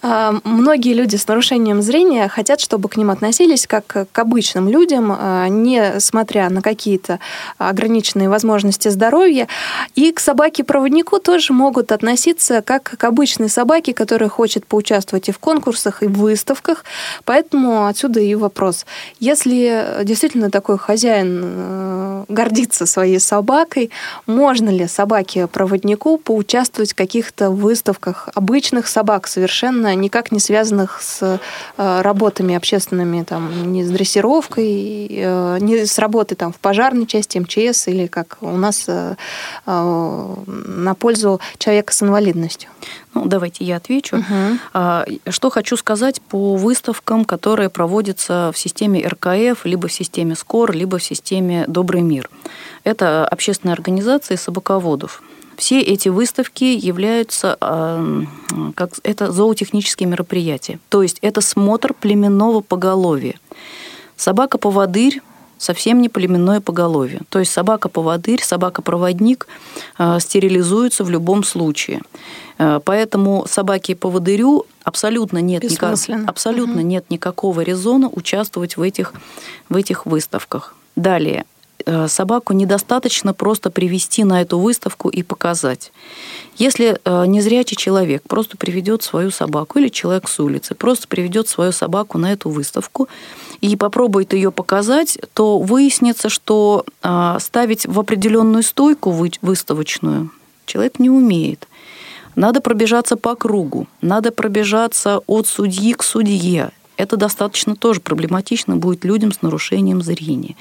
[0.00, 5.12] А, многие люди с нарушением зрения хотят, чтобы к ним относились как к обычным людям,
[5.16, 7.18] а, не смотря на какие-то
[7.58, 9.48] ограниченные возможности здоровья.
[9.96, 15.38] И к собаке-проводнику тоже могут относиться как к обычной собаке, которая хочет поучаствовать и в
[15.40, 16.84] конкурсах, и в выставках.
[17.24, 18.86] Поэтому отсюда и вопрос.
[19.18, 23.90] Если действительно такой хозяин э, гордится своей собакой,
[24.26, 31.40] можно ли собаке-проводнику поучаствовать в каких-то выставках обычных собак совершенно совершенно никак не связанных с
[31.76, 37.38] э, работами общественными, там, не с дрессировкой, э, не с работой там, в пожарной части
[37.38, 39.14] МЧС или как у нас э,
[39.66, 42.70] на пользу человека с инвалидностью.
[43.14, 44.16] Ну, давайте я отвечу.
[44.16, 45.30] Угу.
[45.30, 50.98] Что хочу сказать по выставкам, которые проводятся в системе РКФ, либо в системе СКОР, либо
[50.98, 52.28] в системе «Добрый мир».
[52.84, 55.22] Это общественные организации собаководов.
[55.58, 57.58] Все эти выставки являются,
[58.76, 60.78] как это зоотехнические мероприятия.
[60.88, 63.34] То есть это смотр племенного поголовья.
[64.16, 65.20] Собака-поводырь
[65.58, 67.20] совсем не племенное поголовье.
[67.28, 69.48] То есть собака-поводырь, собака-проводник
[69.98, 72.00] а, стерилизуются в любом случае.
[72.58, 75.96] А, поэтому собаке-поводырю абсолютно нет, никак,
[76.26, 76.86] абсолютно угу.
[76.86, 79.12] нет никакого резона участвовать в этих,
[79.68, 80.74] в этих выставках.
[80.96, 81.44] Далее.
[81.86, 85.92] Э, собаку недостаточно просто привести на эту выставку и показать.
[86.56, 91.70] Если э, незрячий человек просто приведет свою собаку или человек с улицы просто приведет свою
[91.70, 93.08] собаку на эту выставку
[93.60, 99.10] и попробует ее показать, то выяснится, что э, ставить в определенную стойку
[99.40, 100.30] выставочную
[100.66, 101.68] человек не умеет.
[102.34, 106.70] Надо пробежаться по кругу, надо пробежаться от судьи к судье.
[106.96, 110.56] Это достаточно тоже проблематично будет людям с нарушением зрения.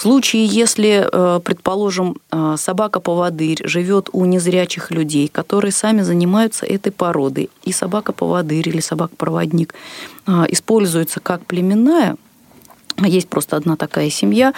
[0.00, 6.90] В случае, если, э, предположим, э, собака-поводырь живет у незрячих людей, которые сами занимаются этой
[6.90, 9.74] породой, и собака-поводырь или собака-проводник
[10.26, 12.16] э, используется как племенная,
[12.96, 14.54] есть просто одна такая семья,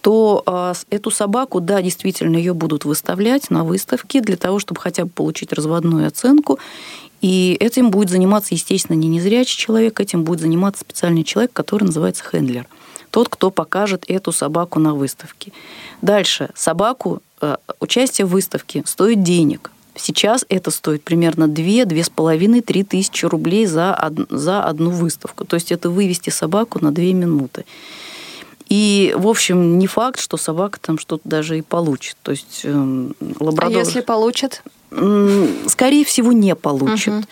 [0.00, 0.44] то
[0.90, 5.52] эту собаку, да, действительно, ее будут выставлять на выставке для того, чтобы хотя бы получить
[5.52, 6.60] разводную оценку.
[7.20, 12.22] И этим будет заниматься, естественно, не незрячий человек, этим будет заниматься специальный человек, который называется
[12.22, 12.68] хендлер
[13.14, 15.52] тот, кто покажет эту собаку на выставке.
[16.02, 16.48] Дальше.
[16.56, 19.70] Собаку, э, участие в выставке стоит денег.
[19.94, 25.44] Сейчас это стоит примерно 2, 2,5, 3 тысячи рублей за, од, за одну выставку.
[25.44, 27.64] То есть это вывести собаку на 2 минуты.
[28.68, 32.16] И, в общем, не факт, что собака там что-то даже и получит.
[32.22, 33.08] То есть э,
[33.38, 33.76] лабрадор...
[33.76, 34.64] А если получит?
[35.68, 37.14] Скорее всего, не получит.
[37.14, 37.24] Угу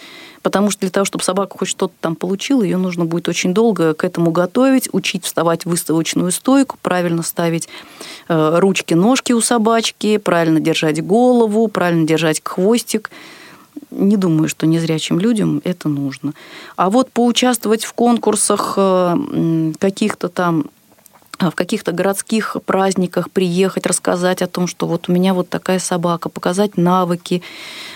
[0.43, 3.95] потому что для того, чтобы собака хоть что-то там получила, ее нужно будет очень долго
[3.95, 7.69] к этому готовить, учить вставать в выставочную стойку, правильно ставить
[8.29, 13.11] э, ручки, ножки у собачки, правильно держать голову, правильно держать хвостик.
[13.91, 16.33] Не думаю, что незрячим людям это нужно.
[16.77, 20.67] А вот поучаствовать в конкурсах э, каких-то там
[21.51, 26.29] в каких-то городских праздниках приехать, рассказать о том, что вот у меня вот такая собака,
[26.29, 27.43] показать навыки,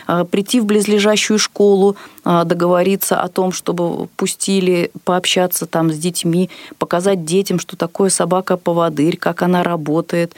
[0.07, 6.51] а, прийти в близлежащую школу, а, договориться о том, чтобы пустили пообщаться там с детьми,
[6.79, 10.35] показать детям, что такое собака-поводырь, как она работает,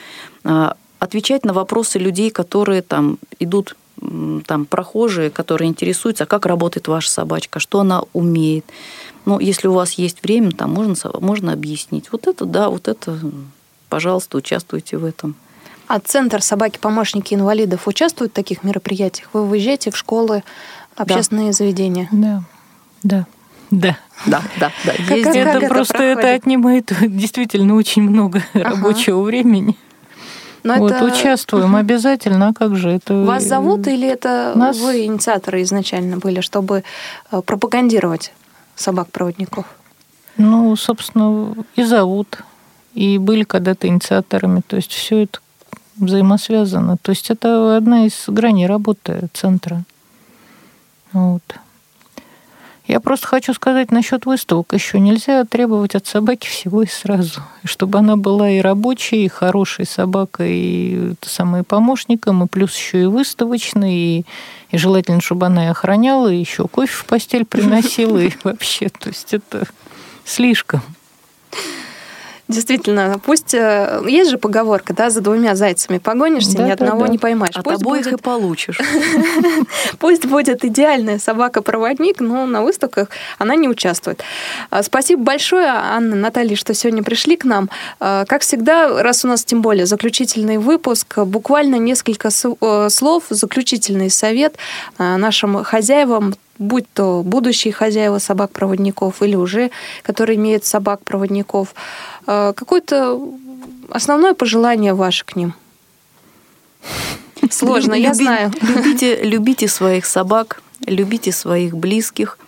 [0.99, 3.77] отвечать на вопросы людей, которые там идут
[4.47, 8.65] там прохожие, которые интересуются, а как работает ваша собачка, что она умеет.
[9.25, 12.11] Ну, если у вас есть время, там можно, можно объяснить.
[12.13, 13.19] Вот это, да, вот это,
[13.89, 15.35] пожалуйста, участвуйте в этом.
[15.87, 19.29] А Центр собаки-помощники инвалидов участвует в таких мероприятиях?
[19.33, 20.45] Вы выезжаете в школы,
[20.97, 21.53] общественные да.
[21.53, 22.09] заведения?
[22.13, 22.43] Да,
[23.03, 23.27] да.
[23.71, 23.99] Да.
[24.27, 24.93] Да, да, да.
[24.97, 25.07] Как.
[25.07, 26.19] Как, это, это просто проходит?
[26.19, 28.71] это отнимает действительно очень много ага.
[28.71, 29.77] рабочего времени.
[30.69, 31.05] Но вот, это...
[31.05, 33.15] участвуем обязательно, а как же это?
[33.15, 34.79] Вас зовут или это Нас...
[34.79, 36.85] вы инициаторы изначально были, чтобы
[37.31, 38.33] э, пропагандировать
[38.77, 39.65] собак-проводников?
[40.37, 42.43] Ну, собственно, и зовут,
[42.93, 44.61] и были когда-то инициаторами.
[44.67, 45.41] То есть все это
[45.97, 46.97] взаимосвязано.
[46.99, 49.85] То есть это одна из граней работы центра.
[51.13, 51.43] Вот.
[52.89, 54.99] Я просто хочу сказать насчет выставок еще.
[54.99, 57.43] Нельзя требовать от собаки всего и сразу.
[57.63, 63.07] Чтобы она была и рабочей, и хорошей собакой, и самой помощником, и плюс еще и
[63.07, 64.27] выставочной, и,
[64.71, 69.11] и желательно, чтобы она и охраняла, и еще кофе в постель приносила, и вообще, то
[69.11, 69.69] есть это
[70.25, 70.81] слишком.
[72.49, 77.09] Действительно, пусть э, есть же поговорка, да, за двумя зайцами погонишься, да, ни одного да.
[77.09, 77.55] не поймаешь.
[77.55, 78.21] От пусть обоих будет...
[78.21, 78.81] и получишь.
[79.99, 84.23] Пусть будет идеальная собака-проводник, но на выставках она не участвует.
[84.71, 87.69] А, спасибо большое, Анна, Наталья, что сегодня пришли к нам.
[88.01, 94.09] А, как всегда, раз у нас тем более заключительный выпуск, буквально несколько э, слов, заключительный
[94.09, 94.57] совет
[94.97, 99.71] а, нашим хозяевам, будь то будущие хозяева собак-проводников или уже,
[100.03, 101.75] которые имеют собак-проводников.
[102.27, 103.21] Э, какое-то
[103.91, 105.55] основное пожелание ваше к ним?
[107.51, 108.53] Сложно, я знаю.
[108.61, 112.39] Любите, любите своих собак, любите своих близких.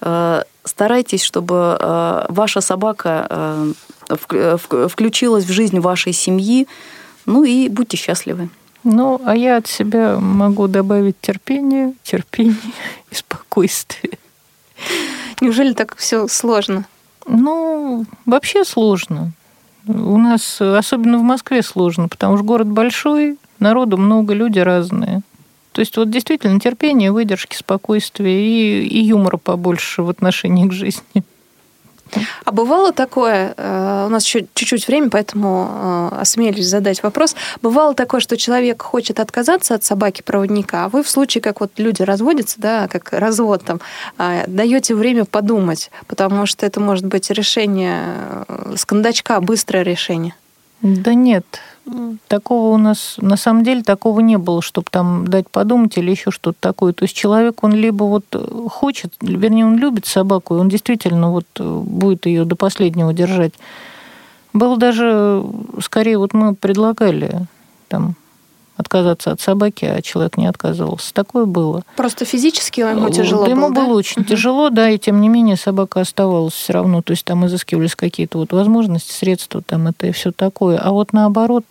[0.00, 3.74] Э, старайтесь, чтобы э, ваша собака
[4.06, 6.66] включилась в жизнь вашей семьи.
[7.26, 8.50] Ну и будьте счастливы.
[8.84, 12.56] Ну, а я от себя могу добавить терпение, терпение
[13.10, 14.18] и спокойствие.
[15.40, 16.84] Неужели так все сложно?
[17.26, 19.32] Ну, вообще сложно.
[19.86, 25.22] У нас, особенно в Москве, сложно, потому что город большой, народу много, люди разные.
[25.72, 31.24] То есть вот действительно терпение, выдержки, спокойствие и, и юмора побольше в отношении к жизни.
[32.44, 37.34] А бывало такое, э, у нас еще чуть-чуть времени, поэтому э, осмелюсь задать вопрос.
[37.62, 42.02] Бывало такое, что человек хочет отказаться от собаки-проводника, а вы в случае, как вот люди
[42.02, 43.80] разводятся, да, как развод там,
[44.18, 48.44] э, даете время подумать, потому что это может быть решение
[48.76, 50.34] с кондачка, быстрое решение.
[50.82, 51.44] Да нет,
[52.28, 56.30] такого у нас, на самом деле, такого не было, чтобы там дать подумать или еще
[56.30, 56.92] что-то такое.
[56.92, 58.24] То есть человек, он либо вот
[58.70, 63.52] хочет, вернее, он любит собаку, и он действительно вот будет ее до последнего держать.
[64.52, 65.44] Было даже,
[65.80, 67.46] скорее, вот мы предлагали
[67.88, 68.14] там
[68.94, 71.12] отказаться от собаки, а человек не отказывался.
[71.12, 71.82] Такое было.
[71.96, 73.80] Просто физически ему тяжело да, было, Ему да?
[73.82, 74.28] было очень угу.
[74.28, 77.02] тяжело, да, и тем не менее собака оставалась все равно.
[77.02, 80.78] То есть там изыскивались какие-то вот возможности, средства, там это и все такое.
[80.78, 81.64] А вот наоборот,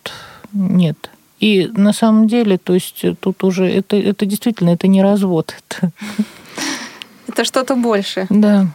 [0.52, 1.10] нет.
[1.40, 5.54] И на самом деле, то есть тут уже это, это действительно это не развод.
[7.26, 8.26] Это что-то больше.
[8.30, 8.68] Да.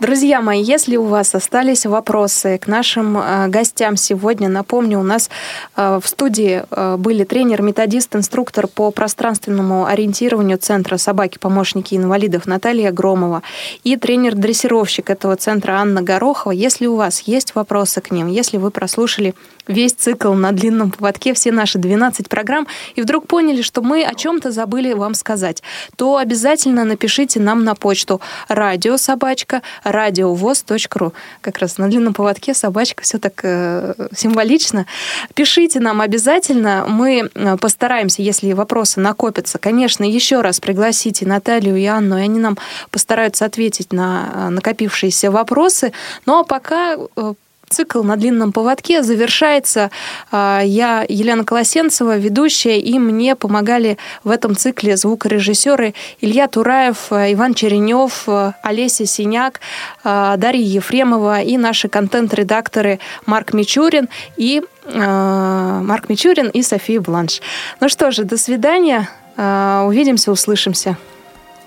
[0.00, 5.30] Друзья мои, если у вас остались вопросы к нашим э, гостям сегодня, напомню, у нас
[5.76, 12.90] э, в студии э, были тренер, методист, инструктор по пространственному ориентированию Центра собаки-помощники инвалидов Наталья
[12.90, 13.42] Громова
[13.84, 16.52] и тренер-дрессировщик этого центра Анна Горохова.
[16.52, 19.34] Если у вас есть вопросы к ним, если вы прослушали
[19.66, 24.14] весь цикл на длинном поводке, все наши 12 программ, и вдруг поняли, что мы о
[24.14, 25.62] чем-то забыли вам сказать,
[25.96, 31.12] то обязательно напишите нам на почту радиособачка радиовоз.ру.
[31.40, 34.86] Как раз на длинном поводке собачка, все так э, символично.
[35.34, 41.84] Пишите нам обязательно, мы э, постараемся, если вопросы накопятся, конечно, еще раз пригласите Наталью и
[41.86, 42.58] Анну, и они нам
[42.90, 45.92] постараются ответить на э, накопившиеся вопросы.
[46.26, 47.34] Ну а пока э,
[47.72, 49.90] Цикл на длинном поводке завершается.
[50.30, 57.54] А, я Елена Колосенцева, ведущая, и мне помогали в этом цикле звукорежиссеры Илья Тураев, Иван
[57.54, 58.28] Черенев,
[58.62, 59.60] Олеся Синяк,
[60.04, 67.40] а, Дарья Ефремова и наши контент-редакторы Марк Мичурин и а, Марк Мичурин и София Бланш.
[67.80, 69.08] Ну что же, до свидания.
[69.36, 70.98] Увидимся, услышимся.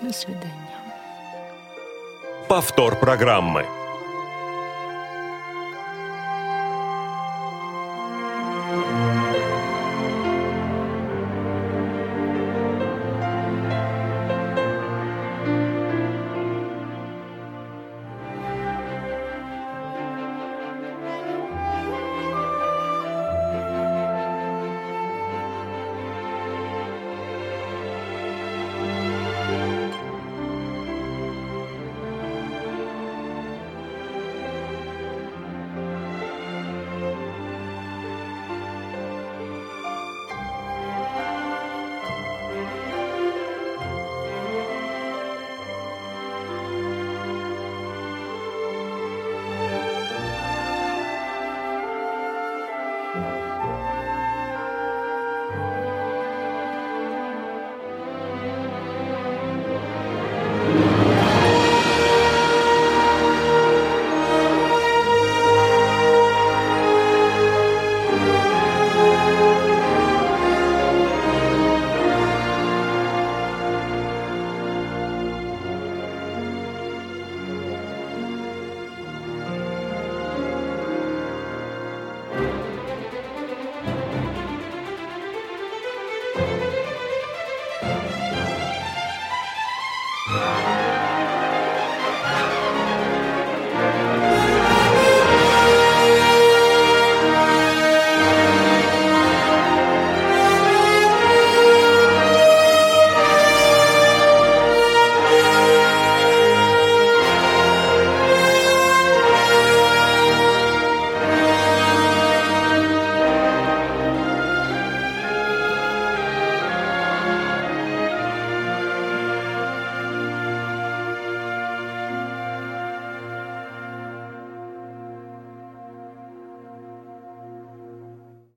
[0.01, 0.53] До свидания.
[2.47, 3.65] Повтор программы.